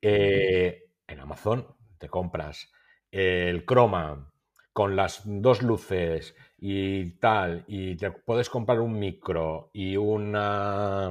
[0.00, 1.66] Eh, en Amazon
[1.98, 2.72] te compras
[3.10, 4.32] el croma
[4.74, 11.10] con las dos luces y tal, y te puedes comprar un micro y una,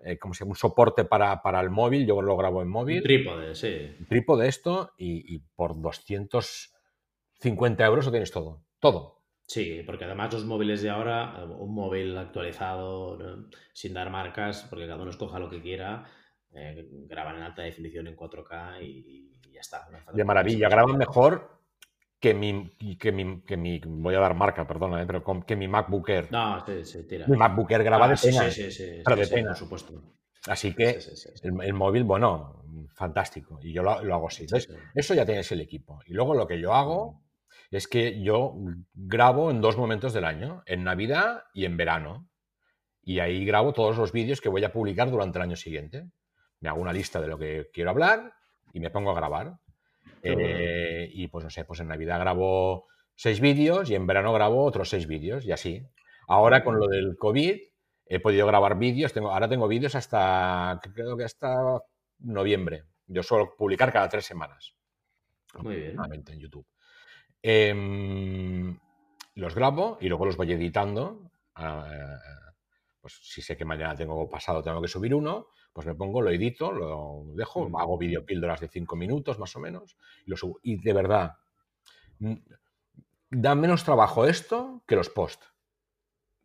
[0.00, 2.98] eh, como se llama, un soporte para, el móvil, yo lo grabo en móvil.
[2.98, 3.96] Un trípode, sí.
[3.98, 9.16] Un trípode esto y, por 250 euros lo tienes todo, todo.
[9.42, 13.18] Sí, porque además los móviles de ahora, un móvil actualizado,
[13.72, 16.04] sin dar marcas, porque cada uno escoja lo que quiera,
[16.52, 19.88] eh, graban en alta definición en 4K y, ya está.
[20.12, 21.55] de maravilla, graban mejor
[22.26, 25.06] que mi, que mi, que mi, voy a dar marca, perdona, ¿eh?
[25.06, 26.32] pero que mi MacBook Air.
[26.32, 27.24] No, sí, sí, tira.
[27.28, 28.50] Mi MacBook Air graba ah, de pena.
[28.50, 29.50] Sí, sí, sí, pero de pena.
[29.50, 30.02] por supuesto.
[30.48, 30.98] Así que
[31.42, 33.60] el, móvil, bueno, fantástico.
[33.62, 34.42] Y yo lo, hago así.
[34.42, 36.00] Entonces, eso ya tienes el equipo.
[36.06, 37.22] Y luego lo que yo hago
[37.70, 38.56] es que yo
[38.92, 42.28] grabo en dos momentos del año, en Navidad y en verano.
[43.02, 46.10] Y ahí grabo todos los vídeos que voy a publicar durante el año siguiente.
[46.58, 48.32] Me hago una lista de lo que quiero hablar
[48.72, 49.58] y me pongo a grabar.
[50.26, 54.64] Eh, y pues no sé, pues en Navidad grabo seis vídeos y en verano grabo
[54.64, 55.86] otros seis vídeos y así.
[56.28, 57.60] Ahora con lo del COVID
[58.06, 61.80] he podido grabar vídeos, tengo, ahora tengo vídeos hasta, creo que hasta
[62.20, 62.84] noviembre.
[63.06, 64.74] Yo suelo publicar cada tres semanas.
[65.60, 65.96] Muy bien.
[66.28, 66.66] En YouTube.
[67.42, 68.78] Em,
[69.34, 71.30] los grabo y luego los voy editando.
[71.54, 71.86] Ah,
[73.00, 76.30] pues si sé que mañana tengo pasado, tengo que subir uno, pues me pongo, lo
[76.30, 80.58] edito, lo dejo, hago videopíldoras de cinco minutos más o menos y lo subo.
[80.62, 81.32] Y de verdad,
[82.18, 82.32] mm,
[83.32, 85.44] da menos trabajo esto que los post.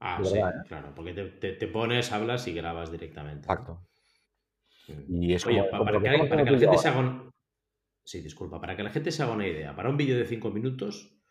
[0.01, 0.43] Ah, sí, ¿eh?
[0.67, 3.43] claro, porque te, pones, hablas y grabas directamente.
[3.43, 3.87] Exacto.
[5.07, 7.31] Y es Oye, para, que, la gente se haga
[8.03, 10.51] Sí, disculpa, para que la gente se haga una idea, para un vídeo de cinco
[10.51, 11.23] minutos,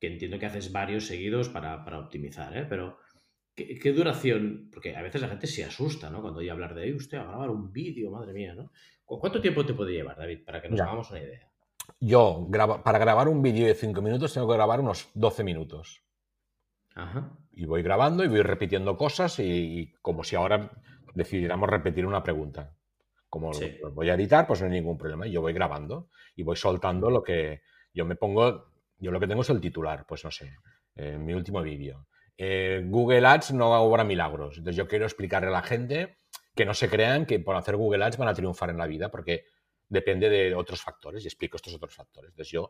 [0.00, 2.66] que entiendo que haces varios seguidos para, para optimizar, ¿eh?
[2.68, 2.98] pero
[3.54, 4.68] ¿Qué, duración?
[4.72, 6.20] Porque a veces la gente se asusta, ¿no?
[6.20, 8.72] Cuando oye hablar de, usted, a grabar un vídeo, madre mía, ¿no?
[9.04, 11.48] ¿Cuánto tiempo te puede llevar, David, para que nos hagamos una idea?
[12.00, 12.48] Yo,
[12.82, 16.02] para grabar un vídeo de 5 minutos, tengo que grabar unos 12 minutos.
[16.94, 17.30] Ajá.
[17.52, 20.72] Y voy grabando y voy repitiendo cosas y, como si ahora
[21.14, 22.74] decidiéramos repetir una pregunta.
[23.28, 25.26] Como lo, voy a editar, pues no hay ningún problema.
[25.26, 27.62] Yo voy grabando y voy soltando lo que
[27.92, 28.72] yo me pongo.
[28.98, 30.56] Yo lo que tengo es el titular, pues no sé,
[30.96, 32.06] en mi último vídeo.
[32.36, 34.58] Eh, Google Ads no obra milagros.
[34.58, 36.18] Entonces yo quiero explicarle a la gente
[36.54, 39.10] que no se crean que por hacer Google Ads van a triunfar en la vida,
[39.10, 39.44] porque
[39.88, 42.30] depende de otros factores y explico estos otros factores.
[42.30, 42.68] Entonces yo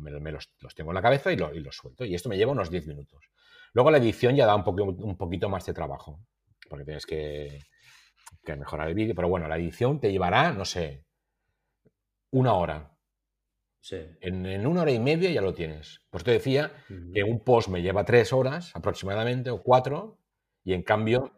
[0.00, 2.04] me, los, tengo en la cabeza y, los suelto.
[2.04, 3.30] Y esto me lleva unos 10 minutos.
[3.72, 6.20] Luego la edición ya da un, un poquito más de trabajo,
[6.68, 7.60] porque tienes que,
[8.44, 9.14] que mejorar el vídeo.
[9.14, 11.04] Pero bueno, la edición te llevará, no sé,
[12.30, 12.97] una hora.
[13.92, 16.00] En, una hora y media ya lo tienes.
[16.10, 16.72] Pues te decía
[17.12, 20.18] que un post me lleva tres horas aproximadamente o cuatro
[20.64, 21.32] y en cambio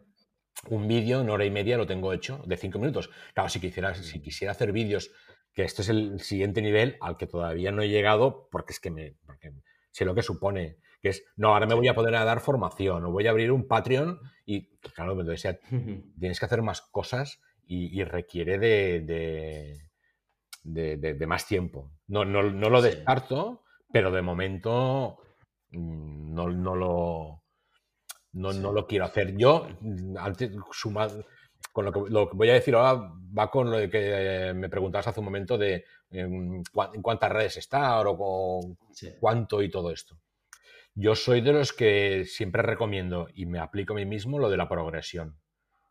[0.69, 3.09] un vídeo en hora y media lo tengo hecho de cinco minutos.
[3.33, 5.11] Claro, si quisiera, si quisiera hacer vídeos,
[5.53, 8.91] que este es el siguiente nivel al que todavía no he llegado porque es que
[8.91, 9.15] me
[9.91, 10.77] sé lo que supone.
[11.01, 13.51] Que es, no, ahora me voy a poder a dar formación o voy a abrir
[13.51, 15.59] un Patreon y, claro, entonces
[16.19, 19.90] tienes que hacer más cosas y, requiere de de,
[20.63, 21.91] más tiempo.
[22.07, 25.17] No, no, lo descarto, pero de momento
[25.71, 27.43] mm, no, no lo,
[28.33, 29.35] no, lo quiero hacer.
[29.37, 30.51] Yo, mm, antes,
[31.71, 35.07] con lo que, lo que, voy a decir ahora, va con lo que me preguntabas
[35.07, 36.63] hace un momento de en,
[37.01, 38.75] cuántas redes está o,
[39.19, 40.17] cuánto y todo esto.
[40.93, 44.57] Yo soy de los que siempre recomiendo y me aplico a mí mismo lo de
[44.57, 45.39] la progresión.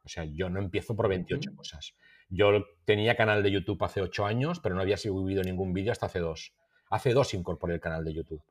[0.02, 1.94] O sea, yo no empiezo por 28 cosas.
[2.30, 6.06] Yo tenía canal de YouTube hace ocho años, pero no había subido ningún vídeo hasta
[6.06, 6.54] hace dos.
[6.88, 8.42] Hace dos incorporé el canal de YouTube.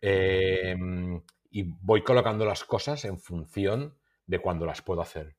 [0.00, 3.94] Em, y voy colocando las cosas en función
[4.26, 5.36] de cuando las puedo hacer.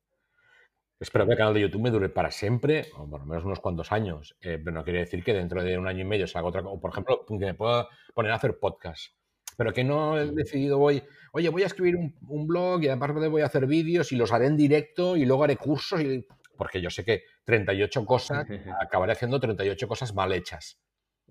[1.00, 3.60] Espero que el canal de YouTube me dure para siempre, o por lo menos unos
[3.60, 4.36] cuantos años.
[4.40, 6.74] Eh, pero no quiere decir que dentro de un año y medio salga otra cosa.
[6.74, 9.12] O, por ejemplo, que me pueda poner a hacer podcast.
[9.56, 13.26] Pero que no he decidido, voy, oye, voy a escribir un, un blog y aparte
[13.26, 16.00] voy a hacer vídeos y los haré en directo y luego haré cursos.
[16.00, 16.26] Y
[16.58, 18.46] porque yo sé que 38 cosas,
[18.80, 20.78] acabaré haciendo 38 cosas mal hechas.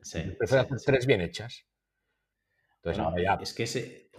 [0.01, 1.65] Sí, Prefiero hacer tres bien hechas.
[3.41, 4.09] Es que ese,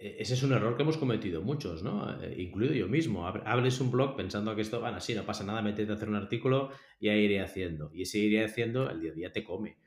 [0.00, 2.22] e, ese es un error que hemos cometido muchos, ¿no?
[2.22, 3.26] Eh, incluido yo mismo.
[3.26, 6.16] Hables un blog pensando que esto, van así, no pasa nada, métete a hacer un
[6.16, 7.90] artículo y ahí iré haciendo.
[7.92, 9.78] Y ese iré haciendo, el día a día te come.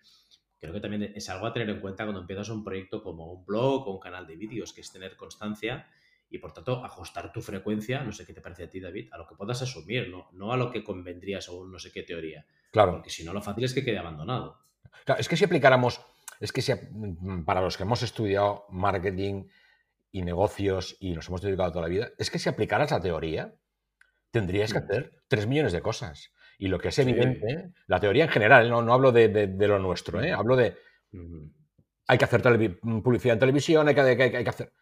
[0.60, 3.45] Creo que también es algo a tener en cuenta cuando empiezas un proyecto como un
[3.45, 5.88] blog o un canal de vídeos, que es tener constancia
[6.30, 9.18] y por tanto ajustar tu frecuencia, no sé qué te parece a ti, David, a
[9.18, 12.46] lo que puedas asumir, no, no a lo que convendría según no sé qué teoría.
[12.72, 12.94] Claro.
[12.94, 14.60] Porque si no, lo fácil es que quede abandonado.
[15.06, 16.02] Claro, es que si aplicáramos,
[16.40, 19.46] es que si, mm, para los que hemos estudiado marketing
[20.12, 23.54] y negocios y nos hemos dedicado toda la vida, es que si aplicaras la teoría,
[24.32, 24.84] tendrías que Mm.
[24.84, 26.32] hacer tres millones de cosas.
[26.60, 29.68] Y lo que es evidente, la teoría en general, no, no hablo de, de- de
[29.68, 30.34] lo nuestro, ¿eh?
[30.34, 30.76] hablo de
[32.08, 32.42] hay que hacer
[33.04, 34.74] publicidad en televisión, hay que, hay que- hay que hacer...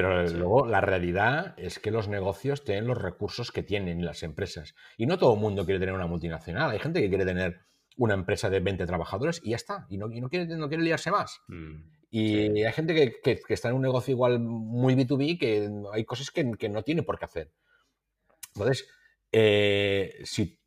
[0.00, 0.36] Pero Sí.
[0.36, 4.74] luego la realidad es que los negocios tienen los recursos que tienen las empresas.
[4.96, 6.70] Y no todo el mundo quiere tener una multinacional.
[6.70, 7.60] Hay gente que quiere tener
[7.96, 9.86] una empresa de 20 trabajadores y ya está.
[9.90, 11.40] Y no, y no, quiere, no quiere liarse más.
[11.48, 11.74] Mm.
[12.10, 12.64] Y Sí.
[12.64, 16.30] hay gente que, que- que está en un negocio igual muy B2B que hay cosas
[16.30, 17.50] que, que no tiene por qué hacer.
[18.54, 18.88] Entonces,
[19.32, 20.58] eh, si,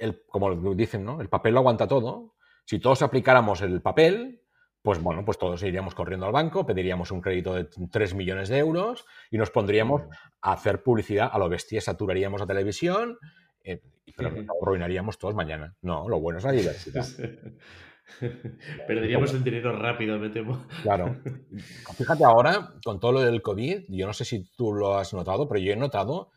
[0.00, 1.20] el, como dicen, ¿no?
[1.20, 2.34] El papel lo aguanta todo.
[2.64, 4.41] Si todos aplicáramos el papel,
[4.82, 8.58] pues bueno, pues todos iríamos corriendo al banco, pediríamos un crédito de 3 millones de
[8.58, 10.02] euros y nos pondríamos
[10.40, 13.16] a hacer publicidad a lo bestia, saturaríamos la televisión,
[13.62, 13.80] eh,
[14.16, 15.76] pero nos arruinaríamos todos mañana.
[15.82, 17.06] No, lo bueno es la diversidad.
[18.86, 20.66] Perderíamos el dinero rápido, me temo.
[20.82, 21.16] Claro.
[21.96, 25.48] Fíjate ahora, con todo lo del COVID, yo no sé si tú lo has notado,
[25.48, 26.30] pero yo he notado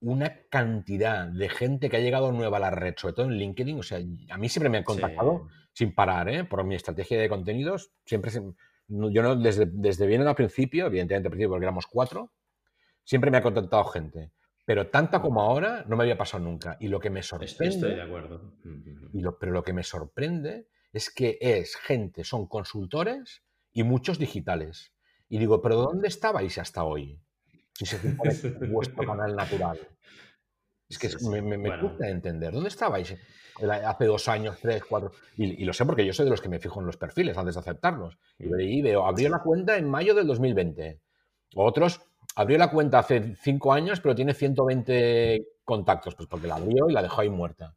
[0.00, 3.78] una cantidad de gente que ha llegado nueva a la red, sobre todo en LinkedIn.
[3.78, 6.44] O sea, a mí siempre me han contactado sin parar, ¿eh?
[6.44, 7.92] Por mi estrategia de contenidos.
[8.06, 8.30] Siempre,
[8.88, 12.32] yo no, desde, desde bien al principio, evidentemente al principio porque éramos cuatro,
[13.04, 14.30] siempre me ha contactado gente.
[14.64, 16.78] Pero tanta como ahora no me había pasado nunca.
[16.80, 17.68] Y lo que me sorprende...
[17.68, 18.54] estoy de acuerdo.
[18.64, 19.10] Ujú.
[19.12, 24.18] Y lo- pero lo que me sorprende es que es gente, son consultores y muchos
[24.18, 24.94] digitales.
[25.28, 27.20] Y digo, ¿pero dónde estabais hasta hoy?
[27.74, 28.30] Si se supone
[28.70, 29.78] vuestro canal natural.
[30.88, 31.28] Es que Sí, es- sí.
[31.28, 31.88] me, me, me Bueno.
[31.88, 32.52] cuesta entender.
[32.52, 33.16] ¿Dónde estabais
[33.70, 35.12] hace dos años, tres, cuatro?
[35.36, 37.36] Y, y lo sé porque yo soy de los que me fijo en los perfiles
[37.38, 38.18] antes de aceptarlos.
[38.38, 38.82] Y Mm.
[38.84, 41.00] veo, abrió la cuenta en mayo del 2020.
[41.54, 42.00] Otros,
[42.36, 46.92] abrió la cuenta hace cinco años, pero tiene 120 contactos, pues porque la abrió y
[46.92, 47.74] la dejó ahí muerta.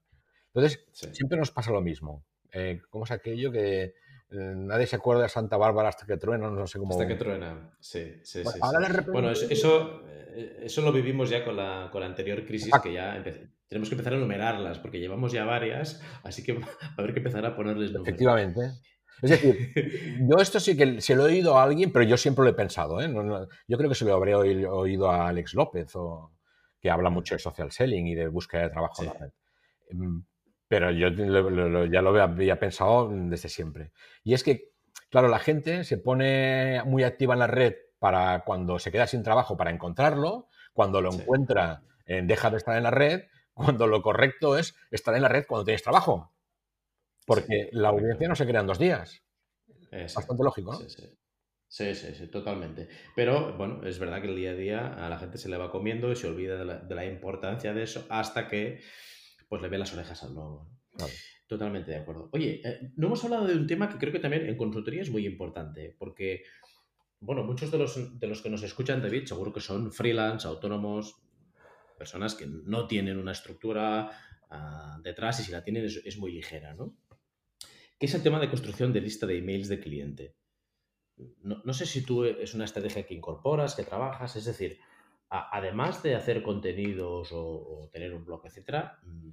[0.53, 1.09] Entonces, Sí.
[1.13, 2.23] siempre nos pasa lo mismo.
[2.51, 3.93] Eh, ¿Cómo es aquello que
[4.29, 6.49] eh, nadie se acuerda de Santa Bárbara hasta que truena?
[6.49, 6.91] No sé cómo.
[6.93, 7.71] Hasta que truena.
[7.79, 8.85] Sí, sí, Bueno, sí.
[8.87, 12.67] repente- Bueno, eso, eso, eh, eso lo vivimos ya con la, con la anterior crisis,
[12.67, 12.89] Exacto.
[12.89, 16.61] que ya empe- tenemos que empezar a enumerarlas, porque llevamos ya varias, así que va
[16.97, 18.07] a haber que empezar a ponerles números.
[18.07, 18.61] Efectivamente.
[19.21, 19.73] Es decir,
[20.29, 22.53] yo esto sí que se lo he oído a alguien, pero yo siempre lo he
[22.53, 23.01] pensado.
[23.01, 23.07] ¿eh?
[23.07, 26.31] No- no- yo creo que se lo habré oí- oído a Alex López, o,
[26.79, 29.29] que habla mucho de social selling y de búsqueda de trabajo en la red.
[30.67, 33.91] Pero yo lo- lo- ya lo había- pensado desde siempre.
[34.23, 34.69] Y es que,
[35.09, 39.23] claro, la gente se pone muy activa en la red para cuando se queda sin
[39.23, 41.21] trabajo para encontrarlo, cuando lo Sí.
[41.21, 43.23] encuentra eh, deja de estar en la red,
[43.57, 46.31] cuando lo correcto es estar en la red cuando tienes trabajo.
[47.25, 49.21] Porque la audiencia no se crea en dos días.
[49.91, 50.19] Exacto.
[50.21, 50.79] Bastante lógico, ¿no?
[50.79, 51.17] Sí, sí.
[51.69, 52.87] Sí, sí, sí, totalmente.
[53.13, 55.69] Pero bueno, es verdad que el día a día a la gente se le va
[55.69, 58.81] comiendo y se olvida de la, de la importancia de eso hasta que
[59.49, 60.69] pues le ve las orejas al lobo.
[61.47, 62.29] Totalmente de acuerdo.
[62.33, 65.09] Oye, eh, no hemos hablado de un tema que creo que también en consultoría es
[65.09, 66.43] muy importante, porque,
[67.19, 71.21] bueno, muchos de los, de los que nos escuchan, David, seguro que son freelance, autónomos,
[71.97, 74.11] personas que no tienen una estructura
[74.49, 76.95] ah, detrás y si la tienen es, muy ligera, ¿no?
[77.99, 80.35] ¿Qué es el tema de construcción de lista de emails de cliente?
[81.41, 84.77] No, sé si tú es una estrategia que incorporas, que trabajas, es decir,
[85.29, 89.31] además de hacer contenidos o, o tener un blog, etcétera, mm,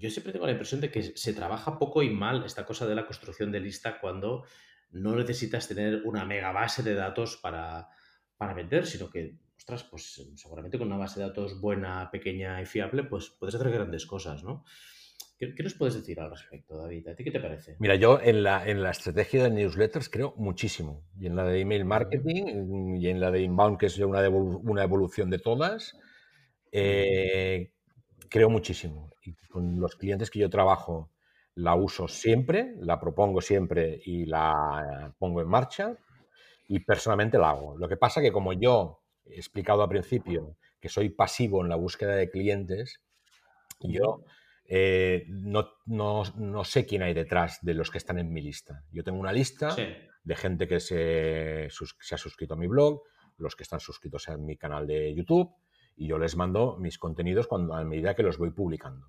[0.00, 2.94] yo siempre tengo la impresión de que se trabaja poco y mal esta cosa de
[2.94, 4.44] la construcción de lista cuando
[4.92, 7.88] no necesitas tener una mega base de datos para,
[8.36, 12.66] para vender, sino que, ostras, pues seguramente con una base de datos buena, pequeña y
[12.66, 14.64] fiable, pues puedes hacer grandes cosas, ¿no?
[15.38, 17.08] ¿Qué, qué nos puedes decir al respecto, David?
[17.08, 17.76] ¿A ti qué te parece?
[17.78, 21.04] Mira, yo en la, en la estrategia de newsletters creo muchísimo.
[21.18, 24.60] Y en la de email marketing y en la de inbound, que es una, devolu-
[24.64, 25.94] una evolución de todas,
[26.72, 27.72] eh,
[28.30, 29.10] creo muchísimo.
[29.24, 31.10] Y con los clientes que yo trabajo
[31.54, 35.96] la uso siempre, la propongo siempre y la pongo en marcha
[36.68, 37.76] y personalmente la hago.
[37.76, 38.99] Lo que pasa que como yo
[39.32, 43.00] he explicado al principio que soy pasivo en la búsqueda de clientes,
[43.80, 44.24] yo
[44.64, 48.84] eh, no, no- no sé quién hay detrás de los que están en mi lista.
[48.92, 49.84] Yo tengo una lista Sí,
[50.22, 53.02] de gente que se, sus- se ha suscrito a mi blog,
[53.38, 55.50] los que están suscritos a mi canal de YouTube,
[55.96, 59.08] y yo les mando mis contenidos cuando, a medida que los voy publicando.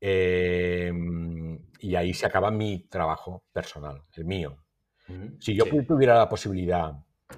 [0.00, 0.92] Eh,
[1.78, 4.58] y ahí se acaba mi trabajo personal, el mío.
[5.38, 5.86] Si yo sí.
[5.86, 6.92] tuviera la posibilidad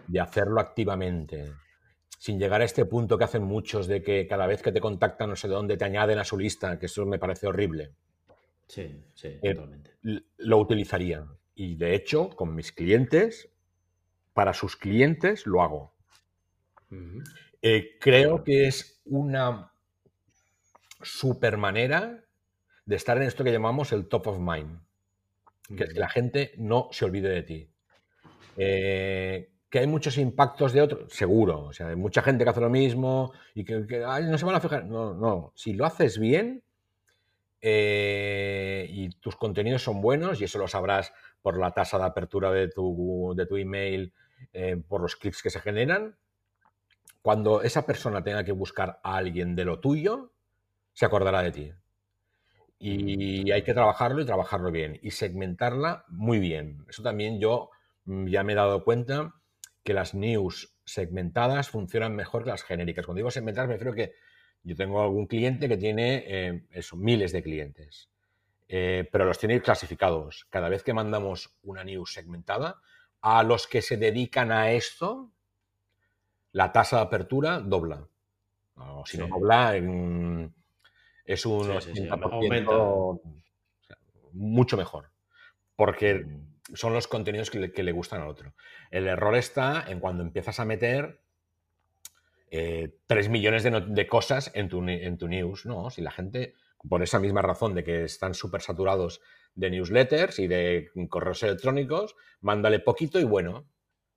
[0.06, 1.52] de hacerlo activamente,
[2.18, 5.30] sin llegar a este punto que hacen muchos de que cada vez que te contactan
[5.30, 7.92] no sé de dónde te añaden a su lista, que eso me parece horrible,
[8.66, 9.90] Sí, sí, Eh, totalmente.
[10.38, 11.26] lo utilizaría.
[11.54, 13.50] Y de hecho, con mis clientes,
[14.32, 15.94] para sus clientes lo hago.
[17.62, 19.72] Eh, creo que es una
[21.02, 22.24] super manera
[22.86, 24.80] de estar en esto que llamamos el top of mind,
[25.76, 27.70] que es que la gente no se olvide de ti.
[28.56, 31.64] Eh, que hay muchos impactos de otros, seguro.
[31.64, 34.60] O sea, hay mucha gente que hace lo mismo y que, no se van a
[34.60, 34.84] fijar.
[34.84, 35.52] No, no.
[35.56, 36.62] Si lo haces bien
[37.60, 41.12] eh, y tus contenidos son buenos, y eso lo sabrás
[41.42, 44.12] por la tasa de apertura de tu, de tu email,
[44.52, 46.16] eh, por los clics que se generan,
[47.20, 50.30] cuando esa persona tenga que buscar a alguien de lo tuyo,
[50.92, 51.72] se acordará de ti.
[52.78, 55.00] Y hay que trabajarlo y trabajarlo bien.
[55.02, 56.86] Y segmentarla muy bien.
[56.88, 57.70] Eso también yo
[58.04, 59.34] mm, ya me he dado cuenta
[59.84, 63.06] que las news segmentadas funcionan mejor que las genéricas.
[63.06, 64.14] Cuando digo segmentadas me refiero que
[64.62, 68.08] yo tengo algún cliente que tiene eh, eso, miles de clientes,
[68.66, 70.46] eh, pero los tiene clasificados.
[70.48, 72.80] Cada vez que mandamos una news segmentada,
[73.20, 75.30] a los que se dedican a esto,
[76.52, 78.08] la tasa de apertura dobla.
[78.76, 83.20] O si no dobla, es un 80%,
[84.32, 85.10] mucho mejor.
[85.76, 86.53] Porque mm.
[86.74, 88.54] Son los contenidos que le, gustan al otro.
[88.90, 91.20] El error está en cuando empiezas a meter
[92.50, 95.90] eh, 3 millones de, cosas en tu, en tu news, ¿no?
[95.90, 96.54] Si la gente,
[96.88, 99.20] por esa misma razón de que están súper saturados
[99.54, 103.68] de newsletters y de correos electrónicos, mándale poquito y bueno,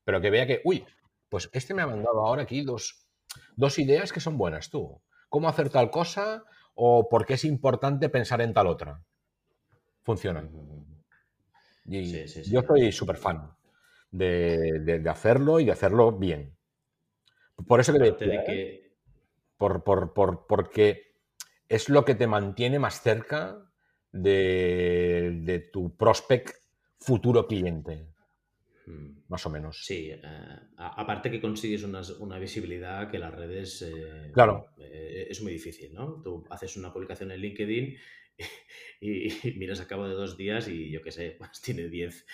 [0.03, 0.85] pero que vea que, uy,
[1.29, 3.07] pues este me ha mandado ahora aquí dos,
[3.55, 5.01] dos ideas que son buenas tú.
[5.29, 6.45] ¿Cómo hacer tal cosa?
[6.79, 9.03] o por qué es importante pensar en tal otra.
[10.03, 10.47] Funciona.
[11.87, 13.49] Y yo soy súper fan
[14.11, 16.55] de, hacerlo y de hacerlo bien.
[17.67, 18.87] Por eso que, de que...
[19.57, 19.83] Por,
[20.47, 21.15] porque
[21.67, 23.71] es lo que te mantiene más cerca
[24.11, 26.55] de, tu prospect
[26.99, 28.07] futuro cliente.
[28.85, 29.19] Mm.
[29.27, 29.83] Más o menos.
[29.83, 30.21] Sí, eh,
[30.77, 34.67] aparte que consigues una, visibilidad que las redes eh, claro.
[34.77, 36.21] Eh, es muy difícil, ¿no?
[36.21, 37.97] Tú haces una publicación en LinkedIn
[39.01, 42.25] y, miras a cabo de dos días y yo qué sé, pues tiene 10,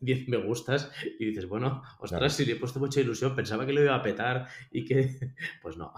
[0.00, 3.72] 10 me gustas y dices, bueno, ostras, si le he puesto mucha ilusión, pensaba que
[3.72, 5.32] lo iba a petar y que...
[5.62, 5.92] Pues no.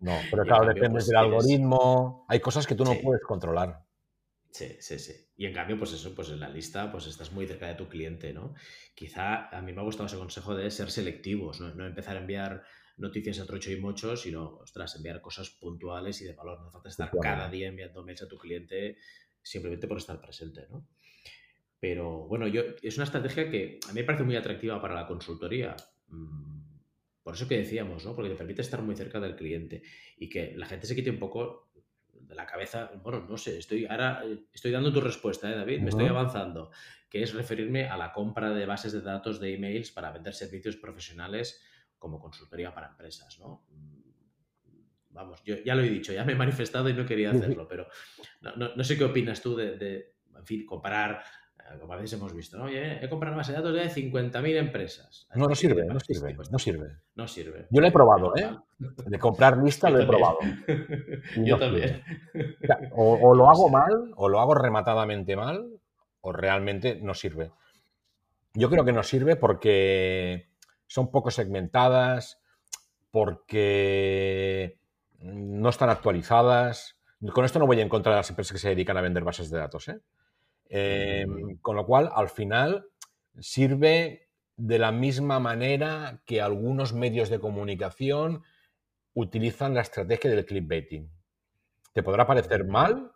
[0.00, 3.88] No, pero claro, depende pues, del algoritmo, hay cosas que tú no puedes controlar.
[4.50, 5.12] Sí, sí, sí.
[5.36, 7.88] Y en cambio, pues eso, pues en la lista, pues estás muy cerca de tu
[7.88, 8.54] cliente, ¿no?
[8.94, 12.64] Quizá a mí me ha gustado ese consejo de ser selectivos, no, empezar a enviar
[12.98, 16.60] noticias a trocho y mocho, sino, ostras, enviar cosas puntuales y de valor.
[16.60, 18.96] No falta estar cada día enviando mails a tu cliente
[19.42, 20.86] simplemente por estar presente, ¿no?
[21.80, 25.06] Pero bueno, yo, es una estrategia que a mí me parece muy atractiva para la
[25.06, 25.76] consultoría.
[26.08, 26.58] Mm,
[27.22, 28.14] por eso que decíamos, ¿no?
[28.14, 29.82] Porque te permite estar muy cerca del cliente
[30.16, 31.70] y que la gente se quite un poco
[32.12, 35.80] de la cabeza, bueno, no sé, estoy ahora eh, estoy dando tu respuesta, ¿eh, David,
[35.80, 36.70] me estoy avanzando,
[37.08, 40.76] que es referirme a la compra de bases de datos de emails para vender servicios
[40.76, 41.62] profesionales
[41.98, 43.64] como consultoría para empresas, ¿no?
[43.70, 44.10] Mm,
[45.10, 47.86] vamos, yo ya lo he dicho, ya me he manifestado y no quería hacerlo, pero
[48.56, 51.22] no, sé qué opinas tú de, de en fin, comparar
[51.80, 52.64] como a veces hemos visto, ¿no?
[52.64, 55.28] Oye, he comprado una base de datos de 50.000 empresas.
[55.34, 56.88] No, no sirve, no sirve, no sirve.
[57.14, 57.66] No sirve.
[57.70, 58.56] Yo lo he probado, ¿eh?
[58.78, 60.38] De comprar lista lo he probado.
[61.36, 62.02] Yo también.
[62.92, 65.68] O, lo hago mal, o lo hago rematadamente mal,
[66.20, 67.50] o realmente no sirve.
[68.54, 70.48] Yo creo que no sirve porque
[70.88, 72.40] son poco segmentadas,
[73.12, 74.80] porque
[75.20, 76.98] no están actualizadas.
[77.32, 79.50] Con esto no voy en contra de las empresas que se dedican a vender bases
[79.50, 80.00] de datos, ¿eh?
[80.70, 82.86] Em, con lo cual, al final,
[83.38, 88.42] sirve de la misma manera que algunos medios de comunicación
[89.14, 91.10] utilizan la estrategia del clickbaiting.
[91.92, 93.12] Te podrá parecer mal,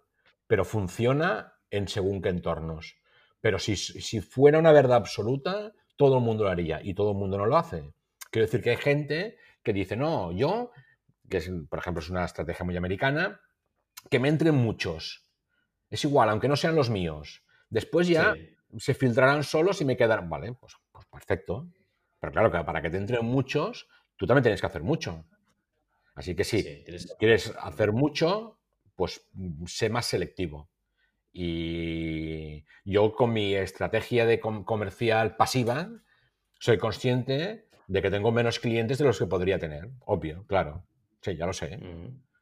[0.46, 2.96] pero funciona en según qué entornos.
[3.40, 7.16] Pero si, si, fuera una verdad absoluta, todo el mundo lo haría y todo el
[7.16, 7.92] mundo no lo hace.
[8.30, 10.70] Quiero decir que hay gente que dice, no, yo,
[11.28, 13.40] que es, por ejemplo es una estrategia muy americana,
[14.10, 15.28] que me entren muchos.
[15.90, 17.42] Es igual, aunque no sean los míos.
[17.68, 18.34] Después ya
[18.78, 20.28] se filtrarán solos y me quedarán.
[20.28, 21.68] Vale, pues, pues, perfecto.
[22.18, 25.26] Pero claro, que para que te entren muchos, tú también tienes que hacer mucho.
[26.14, 28.58] Así que sí, si quieres hacer mucho,
[28.94, 29.26] pues
[29.66, 30.68] sé más selectivo.
[31.32, 35.88] Y yo con mi estrategia de comercial pasiva
[36.58, 39.90] soy consciente de que tengo menos clientes de los que podría tener.
[40.00, 40.86] Obvio, claro.
[41.20, 41.78] Sí, ya lo sé.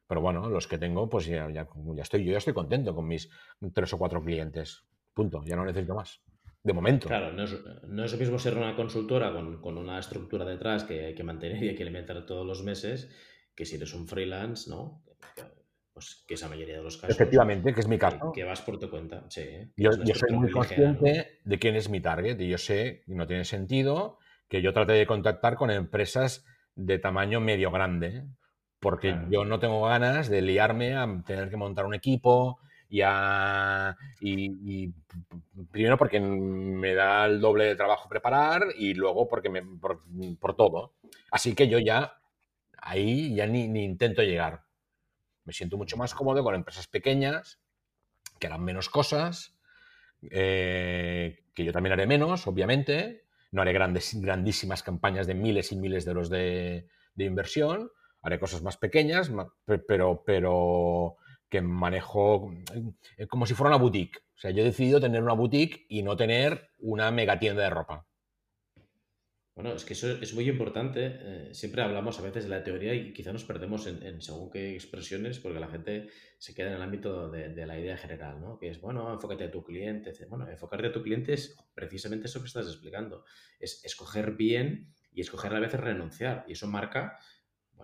[0.07, 1.67] Pero bueno, los que tengo, pues ya, ya,
[2.01, 3.29] estoy, yo ya estoy contento con mis
[3.73, 4.83] tres o cuatro clientes.
[5.13, 6.21] Punto, ya no necesito más.
[6.63, 7.07] De momento.
[7.07, 11.05] Claro, no es, no es lo mismo ser una consultora con, una estructura detrás que
[11.05, 13.09] hay que mantener y hay que alimentar todos los meses,
[13.55, 15.03] que si eres un freelance, ¿no?
[16.01, 17.15] Pues que esa mayoría de los casos.
[17.15, 18.31] Efectivamente, que es mi caso.
[18.31, 19.43] Que, vas por tu cuenta, sí.
[19.77, 23.27] Yo, yo soy muy consciente de quién es mi target y yo sé, y no
[23.27, 24.17] tiene sentido,
[24.49, 26.43] que yo trate de contactar con empresas
[26.75, 28.23] de tamaño medio grande,
[28.79, 33.95] porque yo no tengo ganas de liarme a tener que montar un equipo y, a,
[34.19, 34.91] y,
[35.69, 40.95] primero porque me da el doble de trabajo preparar y luego porque me, por, todo.
[41.29, 42.17] Así que yo ya
[42.75, 44.63] ahí ya ni, ni intento llegar.
[45.45, 47.59] Me siento mucho más cómodo con empresas pequeñas
[48.39, 49.55] que harán menos cosas,
[50.29, 53.25] eh, que yo también haré menos, obviamente.
[53.51, 56.87] No haré grandes, grandísimas campañas de miles y miles de euros de,
[57.17, 57.91] inversión.
[58.21, 59.31] Haré cosas más pequeñas,
[59.87, 61.17] pero, pero
[61.49, 62.51] que manejo
[63.17, 64.19] eh, como si fuera una boutique.
[64.35, 67.69] O sea, yo he decidido tener una boutique y no tener una mega tienda de
[67.69, 68.05] ropa.
[69.61, 71.19] Bueno, es que eso es muy importante.
[71.21, 74.73] Eh, siempre hablamos a veces de la teoría y quizá nos perdemos en, según qué
[74.73, 76.07] expresiones porque la gente
[76.39, 78.57] se queda en el ámbito de, la idea general, ¿no?
[78.57, 80.13] Que es, bueno, enfócate a tu cliente.
[80.27, 83.23] Bueno, enfocarte a tu cliente es precisamente eso que estás explicando.
[83.59, 86.43] Es escoger bien y escoger a veces renunciar.
[86.47, 87.19] Y eso marca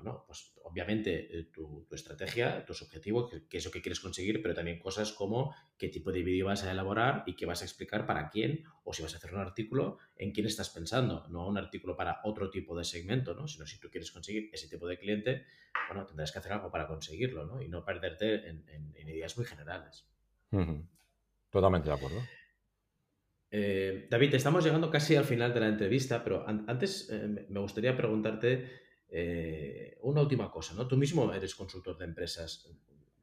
[0.01, 4.53] bueno, pues obviamente eh, tu, estrategia, tus objetivos, qué es lo que quieres conseguir, pero
[4.53, 8.05] también cosas como qué tipo de vídeo vas a elaborar y qué vas a explicar
[8.05, 11.57] para quién, o si vas a hacer un artículo, en quién estás pensando, no un
[11.57, 13.47] artículo para otro tipo de segmento, ¿no?
[13.47, 15.45] Sino si tú quieres conseguir ese tipo de cliente,
[15.89, 17.61] bueno, tendrás que hacer algo para conseguirlo, ¿no?
[17.61, 18.63] Y no perderte en,
[19.07, 20.07] ideas muy generales.
[21.49, 22.21] Totalmente de acuerdo.
[23.49, 27.95] Eh, David, estamos llegando casi al final de la entrevista, pero antes eh, me gustaría
[27.95, 30.87] preguntarte eh, una última cosa, ¿no?
[30.87, 32.69] Tú mismo eres consultor de empresas.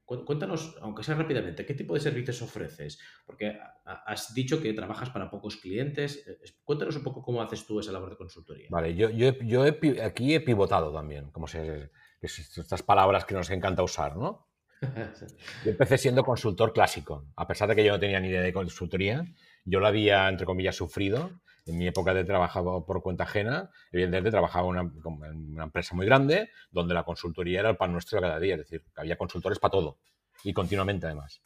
[0.05, 2.99] Cuéntanos, aunque sea rápidamente, ¿qué tipo de servicios ofreces?
[3.25, 6.27] Porque has dicho que trabajas para pocos clientes.
[6.27, 8.69] Eh, cuéntanos un poco cómo haces tú esa labor de consultoría.
[8.71, 9.65] Vale, yo, yo,
[10.03, 14.49] aquí he pivotado también, como se, estas palabras que nos encanta usar, ¿no?
[15.65, 18.53] Yo empecé siendo consultor clásico, a pesar de que yo no tenía ni idea de
[18.53, 19.25] consultoría,
[19.65, 24.31] yo lo había, entre comillas, sufrido en mi época de trabajar por cuenta ajena, evidentemente
[24.31, 24.93] trabajaba en
[25.53, 28.85] una, empresa muy grande donde la consultoría era el pan nuestro cada día, es decir,
[28.97, 29.99] había consultores para todo
[30.43, 31.41] y continuamente además.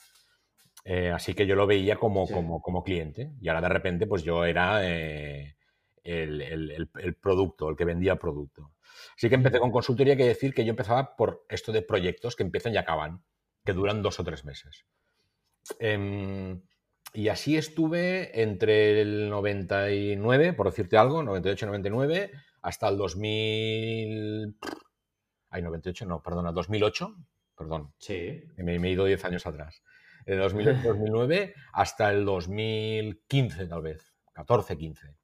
[0.85, 4.45] Eh, así que yo lo veía como, como, cliente y ahora de repente pues yo
[4.45, 5.57] era eh,
[6.03, 6.89] el,
[7.21, 8.73] producto, el que vendía el producto.
[9.16, 12.43] Así que empecé con consultoría, que decir que yo empezaba por esto de proyectos que
[12.43, 13.23] empiezan y acaban,
[13.64, 14.87] que duran dos o tres meses.
[15.79, 16.62] Em,
[17.19, 22.31] y así estuve entre el 99, por decirte algo, 98-99,
[22.62, 24.57] hasta el 2000...
[25.51, 27.16] Ay, 98, no, perdona, 2008,
[27.57, 27.93] perdón.
[27.99, 28.45] Sí.
[28.59, 29.83] Me, he ido 10 años atrás.
[30.27, 34.14] De 2009 hasta el 2015, tal vez.
[34.35, 35.16] 14, 15.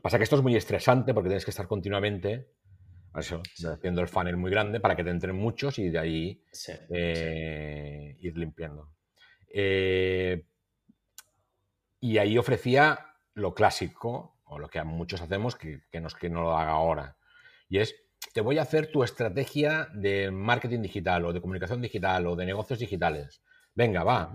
[0.00, 2.52] Pasa que esto es muy estresante porque tienes que estar continuamente
[3.12, 3.42] eso,
[3.74, 6.44] haciendo el funnel muy grande para que te entren muchos y de ahí
[6.90, 8.92] eh, ir limpiando.
[9.52, 10.44] Eh,
[12.06, 16.42] y ahí ofrecía lo clásico, o lo que muchos hacemos, que, no es que no
[16.42, 17.16] lo haga ahora.
[17.68, 17.96] Y es,
[18.32, 22.46] te voy a hacer tu estrategia de marketing digital, o de comunicación digital, o de
[22.46, 23.42] negocios digitales.
[23.74, 24.32] Venga, va.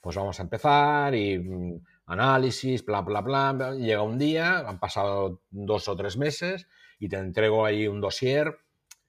[0.00, 3.74] Pues vamos a empezar y mm, análisis, bla, bla, bla.
[3.74, 6.66] Llega un día, han pasado dos o tres meses
[6.98, 8.60] y te entrego ahí un dossier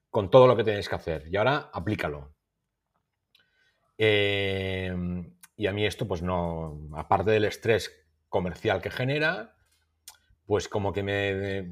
[0.10, 1.28] con todo lo que tienes que hacer.
[1.32, 2.36] Y ahora aplícalo.
[3.98, 4.94] Eh,
[5.58, 7.92] y a mí esto, pues no, aparte del estrés
[8.30, 9.56] comercial que genera,
[10.46, 11.64] pues como que me,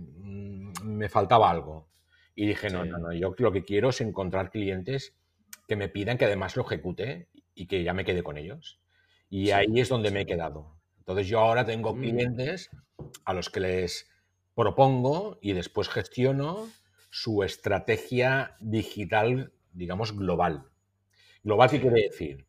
[0.84, 1.90] me faltaba algo.
[2.36, 5.16] Y dije, no, no, no, yo lo que quiero es encontrar clientes
[5.68, 8.80] que me pidan que además lo ejecute y que ya me quede con ellos.
[9.30, 10.78] Y ahí es donde me he quedado.
[11.00, 12.00] Entonces yo ahora tengo mm.
[12.00, 12.70] clientes
[13.26, 14.10] a los que les
[14.56, 16.70] propongo y después gestiono
[17.10, 20.64] su estrategia digital, digamos, global.
[21.44, 22.46] Global, ¿qué quiere decir?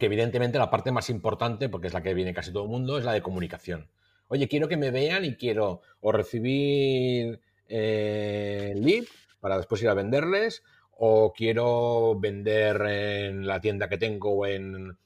[0.00, 2.98] Que evidentemente la parte más importante, porque es la que viene casi todo el mundo,
[2.98, 3.88] es la de comunicación.
[4.26, 9.04] Oye, quiero que me vean y quiero o recibir eh, lead
[9.38, 14.98] para después ir a venderles, o quiero vender en la tienda que tengo o en,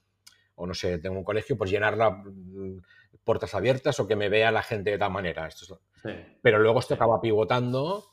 [0.57, 2.81] o no sé, tengo un colegio, pues llenarla mm,
[3.23, 5.47] puertas abiertas o que me vea la gente de tal manera.
[5.47, 5.81] Esto
[6.43, 8.05] Pero luego esto acaba pivotando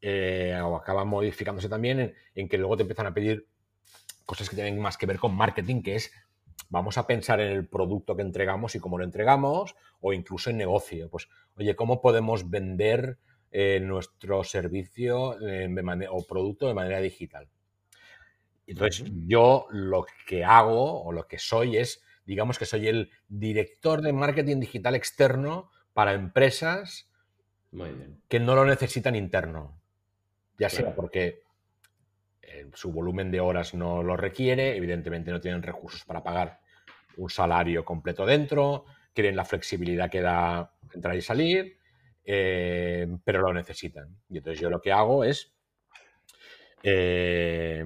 [0.00, 3.46] eh, o acaba modificándose también en, en, que luego te empiezan a pedir
[4.24, 6.12] cosas que tienen más que ver con marketing, que es
[6.68, 10.56] vamos a pensar en el producto que entregamos y cómo lo entregamos, o incluso en
[10.56, 11.08] negocio.
[11.08, 13.18] Pues, oye, ¿cómo podemos vender
[13.50, 15.68] eh, nuestro servicio eh,
[16.10, 17.48] o producto de manera digital?
[18.66, 24.00] Entonces, yo lo que hago o lo que soy es, digamos que soy el director
[24.00, 27.10] de marketing digital externo para empresas
[28.28, 29.78] que no lo necesitan interno.
[30.58, 31.43] Ya sea porque
[32.74, 36.60] su volumen de horas no lo requiere, evidentemente no tienen recursos para pagar
[37.16, 41.78] un salario completo dentro, quieren la flexibilidad que da entrar y salir,
[42.24, 44.08] eh, pero lo necesitan.
[44.28, 45.52] Y entonces yo lo que hago es...
[46.82, 47.84] Eh,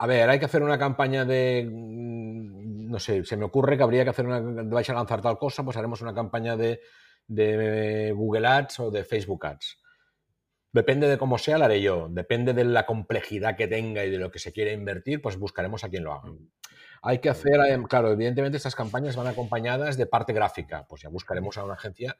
[0.00, 1.68] a ver, hay que hacer una campaña de...
[1.70, 4.40] Mm, no sé, se me ocurre que habría que hacer una...
[4.40, 6.80] vais a lanzar tal cosa, pues haremos una campaña de,
[7.26, 9.78] de Google Ads o de Facebook Ads.
[10.72, 12.08] Depende de cómo sea, la haré yo.
[12.10, 15.84] Depende de la complejidad que tenga y de lo que se quiere invertir, pues buscaremos
[15.84, 16.30] a quien lo haga.
[16.30, 16.50] Mm.
[17.02, 20.86] Hay que hacer, eh, claro, evidentemente estas campañas van acompañadas de parte gráfica.
[20.88, 22.18] Pues ya buscaremos a una agencia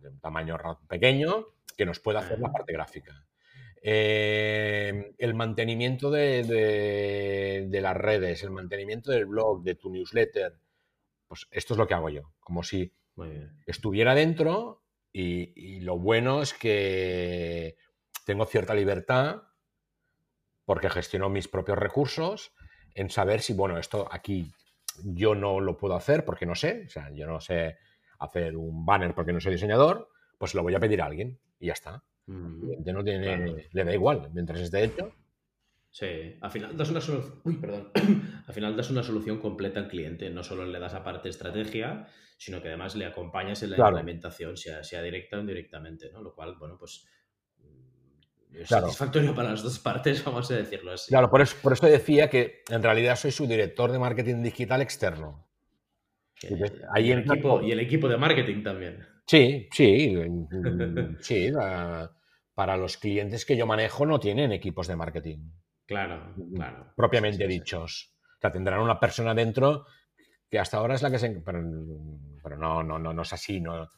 [0.00, 0.58] de un tamaño
[0.88, 1.46] pequeño
[1.76, 3.24] que nos pueda hacer la parte gráfica.
[3.82, 10.58] Eh, el mantenimiento de, las redes, el mantenimiento del blog, de tu newsletter,
[11.26, 12.32] pues esto es lo que hago yo.
[12.40, 12.92] Como si
[13.66, 14.82] estuviera dentro
[15.18, 17.76] y, lo bueno es que
[18.26, 19.42] tengo cierta libertad
[20.64, 22.52] porque gestiono mis propios recursos
[22.94, 24.52] en saber si, bueno, esto aquí
[25.04, 27.78] yo no lo puedo hacer porque no sé, o sea, yo no sé
[28.18, 30.08] hacer un banner porque no soy diseñador,
[30.38, 32.02] pues lo voy a pedir a alguien y ya está.
[32.26, 35.14] no tiene, Le da igual, mientras esté hecho.
[35.90, 37.40] Sí, al final das una solución.
[37.44, 37.90] Uy, perdón.
[38.46, 40.28] al final das una solución completa al cliente.
[40.28, 42.06] No solo le das aparte estrategia,
[42.36, 46.22] sino que además le acompañas en la implementación, sea, sea directa o indirectamente, ¿no?
[46.22, 47.06] Lo cual, bueno, pues
[47.58, 51.08] mm, es satisfactorio para las dos partes, vamos a decirlo así.
[51.08, 54.82] Claro, por eso, por eso decía que en realidad soy su director de marketing digital
[54.82, 55.48] externo.
[56.42, 59.06] y, el equipo, y el equipo de marketing también.
[59.26, 60.14] Sí, sí,
[61.20, 61.50] sí.
[62.54, 65.50] para los clientes que yo manejo no tienen equipos de marketing.
[65.86, 66.92] Claro, claro.
[66.94, 68.14] Propiamente dichos.
[68.36, 69.86] O sea, tendrán una persona dentro
[70.50, 71.30] que hasta ahora es la que se...
[71.30, 71.62] Pero,
[72.56, 73.88] no, no, no, no es así, no,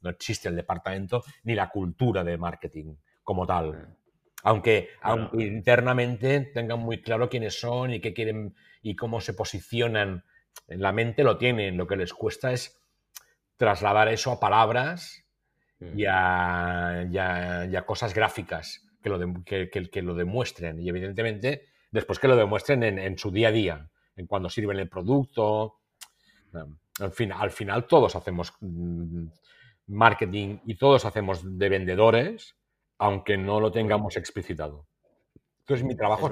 [0.00, 3.96] no existe el departamento ni la cultura de marketing como tal.
[4.44, 10.24] Aunque, aunque internamente tengan muy claro quiénes son y qué quieren y cómo se posicionan
[10.68, 11.76] en la mente, lo tienen.
[11.76, 12.80] Lo que les cuesta es
[13.56, 15.24] trasladar eso a palabras
[15.80, 20.80] y a cosas gráficas que lo, que, lo demuestren.
[20.80, 24.88] Y evidentemente, después que lo demuestren en, su día a día, en cuando sirven el
[24.88, 25.76] producto.
[27.00, 29.26] Al, fin, al final todos hacemos mm,
[29.88, 32.56] marketing y todos hacemos de vendedores,
[32.98, 34.86] aunque no lo tengamos explicitado.
[35.60, 36.26] Entonces mi trabajo...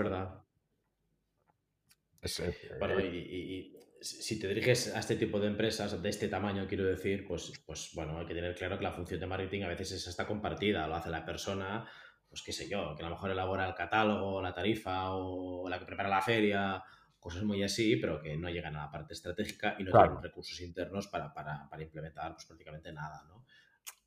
[2.23, 2.79] Es verdad.
[2.79, 7.27] bueno, y, si te diriges a este tipo de empresas de este tamaño, quiero decir,
[7.27, 10.07] pues, pues bueno, hay que tener claro que la función de marketing a veces es
[10.07, 11.89] hasta compartida, lo hace la persona
[12.29, 15.79] pues qué sé yo, que a lo mejor elabora el catálogo, la tarifa o la
[15.79, 16.83] que prepara la feria,
[17.27, 20.61] cosas muy así, pero que no llegan a la parte estratégica y no tienen recursos
[20.61, 21.33] internos para,
[21.81, 23.45] implementar pues, prácticamente nada, ¿no?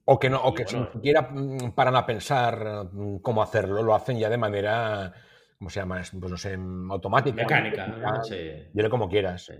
[0.05, 3.93] O que no, o que ni siquiera mm, paran a pensar mm, cómo hacerlo, lo
[3.93, 5.11] hacen ya de manera,
[5.57, 6.01] ¿cómo se llama?
[6.17, 6.57] Pues no sé,
[6.89, 7.41] automática.
[7.43, 8.23] Mecánica, ¿no?
[8.23, 8.69] Sí.
[8.71, 9.51] Dile como quieras.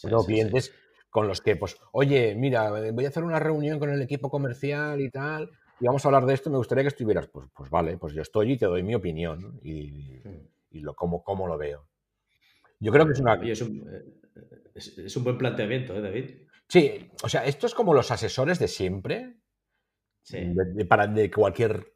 [0.00, 0.72] Tengo clientes
[1.10, 5.02] con los que, pues, oye, mira, voy a hacer una reunión con el equipo comercial
[5.02, 7.28] y tal, y vamos a hablar de esto, me gustaría que estuvieras.
[7.28, 10.22] Pues, pues vale, pues yo estoy y te doy mi opinión y,
[10.70, 11.86] y lo, cómo, cómo, lo veo.
[12.80, 13.34] Yo creo que es una...
[13.34, 16.30] es, un, eh, es, un, buen planteamiento, ¿eh, David?
[16.68, 19.36] Sí, o sea, esto es como los asesores de siempre,
[20.28, 21.92] de, para, de cualquier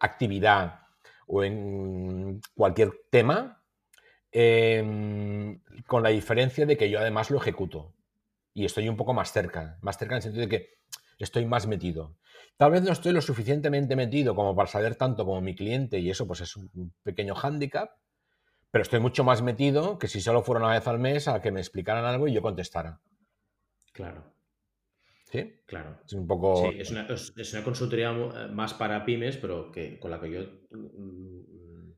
[0.00, 0.80] actividad
[1.26, 3.64] o en cualquier tema,
[4.32, 7.94] em, con la diferencia de que yo además lo ejecuto
[8.54, 10.68] y estoy un poco más cerca, más cerca en el sentido de que
[11.18, 12.18] estoy más metido.
[12.56, 16.10] Tal vez no estoy lo suficientemente metido como para saber tanto como mi cliente y
[16.10, 17.90] eso pues es un pequeño hándicap,
[18.72, 21.52] pero estoy mucho más metido que si solo fuera una vez al mes a que
[21.52, 23.00] me explicaran algo y yo contestara.
[23.92, 24.24] Claro.
[25.30, 25.60] ¿Sí?
[25.66, 26.00] Claro.
[26.06, 26.70] Es un poco...
[26.70, 30.30] Sí, es una, es una consultoría eh, más para pymes, pero que, con la que
[30.30, 31.92] yo mm,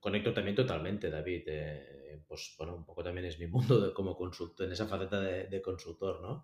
[0.00, 1.44] conecto también totalmente, David.
[1.46, 5.20] Eh, pues bueno, un poco también es mi mundo de, como consultor, en esa faceta
[5.20, 6.42] de, consultor, ¿no?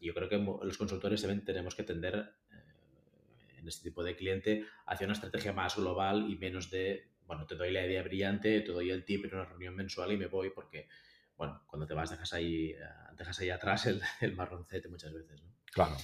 [0.00, 4.64] Yo creo que los consultores también tenemos que tender eh, en este tipo de cliente
[4.86, 8.72] hacia una estrategia más global y menos de, bueno, te doy la idea brillante, te
[8.72, 10.88] doy el tip en una reunión mensual y me voy porque,
[11.36, 12.78] bueno, cuando te vas dejas ahí, eh,
[13.16, 15.50] dejas ahí atrás el, el marroncete muchas veces, ¿no?
[15.72, 15.96] Claro.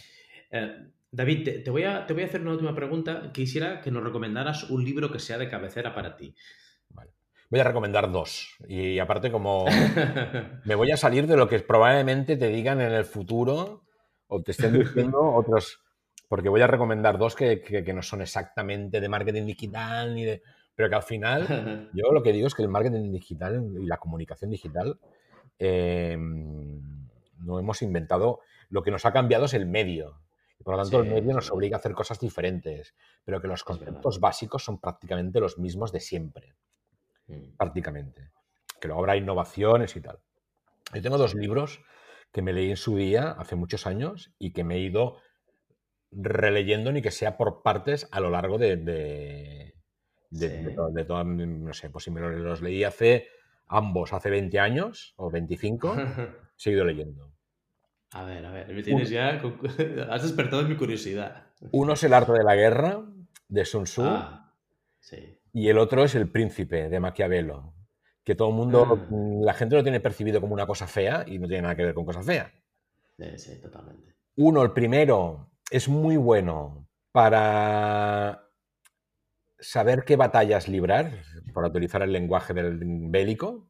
[0.50, 3.30] Eh, David, te, voy a, te voy a hacer una última pregunta.
[3.32, 6.34] Quisiera que nos recomendaras un libro que sea de cabecera para ti.
[7.50, 8.56] Voy a recomendar dos.
[8.68, 9.64] Y aparte, como
[10.64, 13.82] me voy a salir de lo que probablemente te digan en el futuro
[14.28, 15.82] o te estén diciendo otros,
[16.28, 20.42] porque voy a recomendar dos que, no son exactamente de marketing digital, ni de,
[20.80, 23.98] pero que al final yo lo que digo es que el marketing digital y la
[23.98, 24.98] comunicación digital
[25.58, 26.80] em,
[27.40, 30.22] no hemos inventado, lo que nos ha cambiado es el medio.
[30.58, 32.94] Y por lo tanto, el medio nos obliga a hacer cosas diferentes,
[33.26, 36.54] pero que los conceptos básicos son prácticamente los mismos de siempre.
[37.26, 37.56] Mm.
[37.58, 38.30] prácticamente.
[38.80, 40.20] Que luego habrá innovaciones y tal.
[40.94, 41.82] Yo tengo dos libros
[42.32, 45.18] que me leí en su día, hace muchos años, y que me he ido
[46.10, 49.74] releyendo ni que sea por partes a lo largo de, de,
[50.30, 53.28] de, no sé, pues si me los leí hace
[53.66, 57.32] ambos, hace 20 años o 25, he seguido leyendo.
[58.12, 59.40] A ver, a ver, me tienes ya.
[60.10, 61.46] Has despertado mi curiosidad.
[61.72, 63.04] Uno es El arte de la guerra,
[63.48, 64.02] de Sun Tzu.
[64.04, 64.54] Ah,
[64.98, 65.38] sí.
[65.52, 67.74] Y el otro es El príncipe, de Maquiavelo.
[68.24, 69.06] Que todo el mundo, ah.
[69.10, 71.84] mm, la gente lo tiene percibido como una cosa fea y no tiene nada que
[71.84, 72.52] ver con cosa fea.
[73.16, 74.16] Sí, sí, totalmente.
[74.36, 78.49] Uno, el primero, es muy bueno para
[79.60, 81.22] saber qué batallas librar,
[81.54, 83.68] para utilizar el lenguaje del bélico.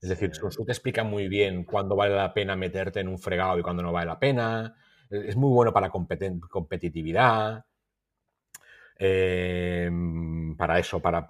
[0.00, 3.18] Es decir, Sun Tzu te explica muy bien cuándo vale la pena meterte en un
[3.18, 4.76] fregado y cuándo no vale la pena.
[5.10, 7.64] Es muy bueno para competitividad.
[8.96, 11.26] Em, para eso, para,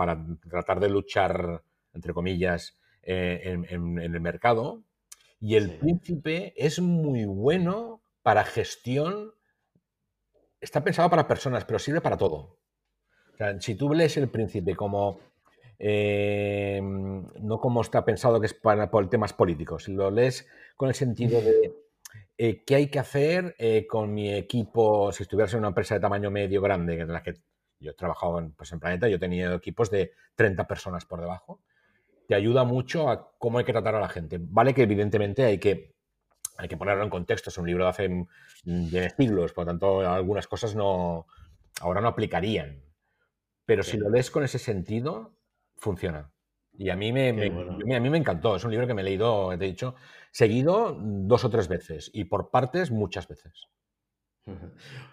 [0.50, 1.62] tratar de luchar,
[1.92, 4.82] entre comillas, eh, en, el mercado.
[5.40, 9.34] Y el príncipe es muy bueno para gestión.
[10.60, 12.58] Está pensado para personas, pero sirve para todo.
[13.60, 15.20] Si tú lees el príncipe como
[15.78, 19.88] eh, no como está pensado que es para, por temas políticos.
[19.88, 21.74] Lo lees con el sentido de
[22.38, 26.00] eh, qué hay que hacer eh, con mi equipo, si estuvieras en una empresa de
[26.00, 27.34] tamaño medio grande, en la que
[27.80, 31.20] yo he trabajado en, pues en Planeta, yo he tenido equipos de 30 personas por
[31.20, 31.60] debajo,
[32.26, 34.38] te ayuda mucho a cómo hay que tratar a la gente.
[34.40, 35.94] Vale que evidentemente hay que,
[36.56, 40.00] hay que ponerlo en contexto, es un libro de hace mm, siglos, por lo tanto
[40.00, 41.26] algunas cosas no,
[41.80, 42.83] ahora no aplicarían.
[43.66, 45.34] Pero si lo lees con ese sentido,
[45.76, 46.30] funciona.
[46.76, 48.56] Y a mí me, a mí me encantó.
[48.56, 49.94] Es un libro que me he leído, te he dicho,
[50.30, 53.68] seguido dos o tres veces y por partes muchas veces.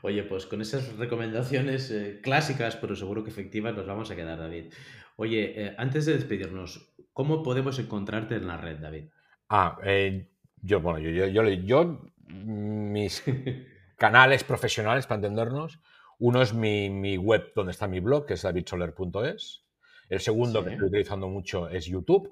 [0.01, 4.37] Oye, pues con esas recomendaciones eh, clásicas, pero seguro que efectivas, nos vamos a quedar,
[4.37, 4.73] David.
[5.15, 9.05] Oye, eh, antes de despedirnos, ¿cómo podemos encontrarte en la red, David?
[9.47, 10.29] Ah, eh,
[10.61, 13.23] yo, bueno, yo, yo, yo, mis
[13.95, 15.79] canales profesionales, para entendernos,
[16.22, 19.65] uno es mi, mi, web donde está mi blog, que es davidsoler.es.
[20.07, 22.32] El segundo que estoy utilizando mucho es YouTube,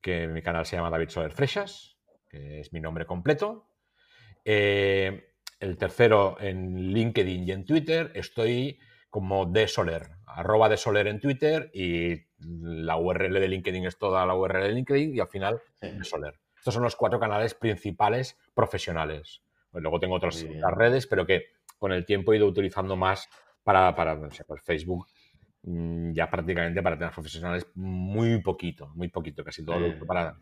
[0.00, 1.98] que mi canal se llama David Soler Freixas,
[2.30, 3.68] que es mi nombre completo.
[4.42, 8.78] Eh, el tercero en LinkedIn y en Twitter estoy
[9.10, 14.24] como de Soler, arroba de Soler en Twitter y la URL de LinkedIn es toda
[14.24, 16.40] la URL de LinkedIn y al final de Soler.
[16.56, 19.42] Estos son los cuatro canales principales profesionales.
[19.70, 21.46] Pues luego tengo otras redes, pero que
[21.80, 23.28] con el tiempo he ido utilizando más
[23.64, 25.08] para, para no sé, pues Facebook
[25.62, 30.38] Mm, ya prácticamente para temas profesionales muy poquito, muy poquito, casi todo para...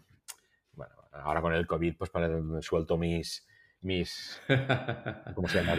[0.72, 2.30] Bueno, ahora con el COVID pues para,
[2.60, 3.46] suelto mis,
[3.80, 4.40] mis,
[5.34, 5.74] ¿cómo se llama?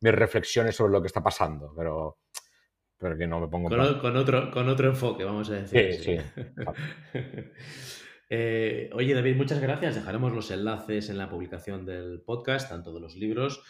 [0.00, 2.18] Mis reflexiones sobre lo que está pasando, pero,
[2.96, 3.68] pero que no me pongo...
[3.68, 3.80] Con,
[4.16, 5.94] otro, con otro enfoque, vamos a decir.
[5.94, 6.42] Sí, sí.
[8.28, 9.94] Eh, oye, David, muchas gracias.
[9.94, 13.62] Dejaremos los enlaces en la publicación del podcast, tanto de los libros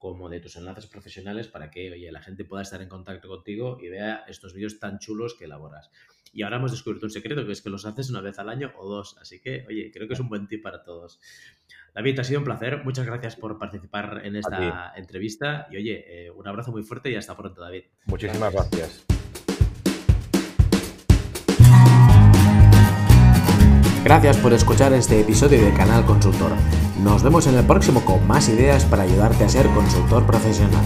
[0.00, 3.78] como de tus enlaces profesionales para que oye, la gente pueda estar en contacto contigo
[3.80, 5.90] y vea estos vídeos tan chulos que elaboras.
[6.32, 8.72] Y ahora hemos descubierto un secreto, que es que los haces una vez al año
[8.78, 9.18] o dos.
[9.20, 11.20] Así que, oye, creo que es un buen tip para todos.
[11.94, 12.82] David, ha sido un placer.
[12.82, 15.66] Muchas gracias por participar en esta entrevista.
[15.70, 17.84] Y oye, eh, un abrazo muy fuerte y hasta pronto, David.
[18.06, 19.19] Muchísimas gracias.
[24.02, 26.52] Gracias por escuchar este episodio de Canal Consultor.
[27.02, 30.84] Nos vemos en el próximo con más ideas para ayudarte a ser consultor profesional.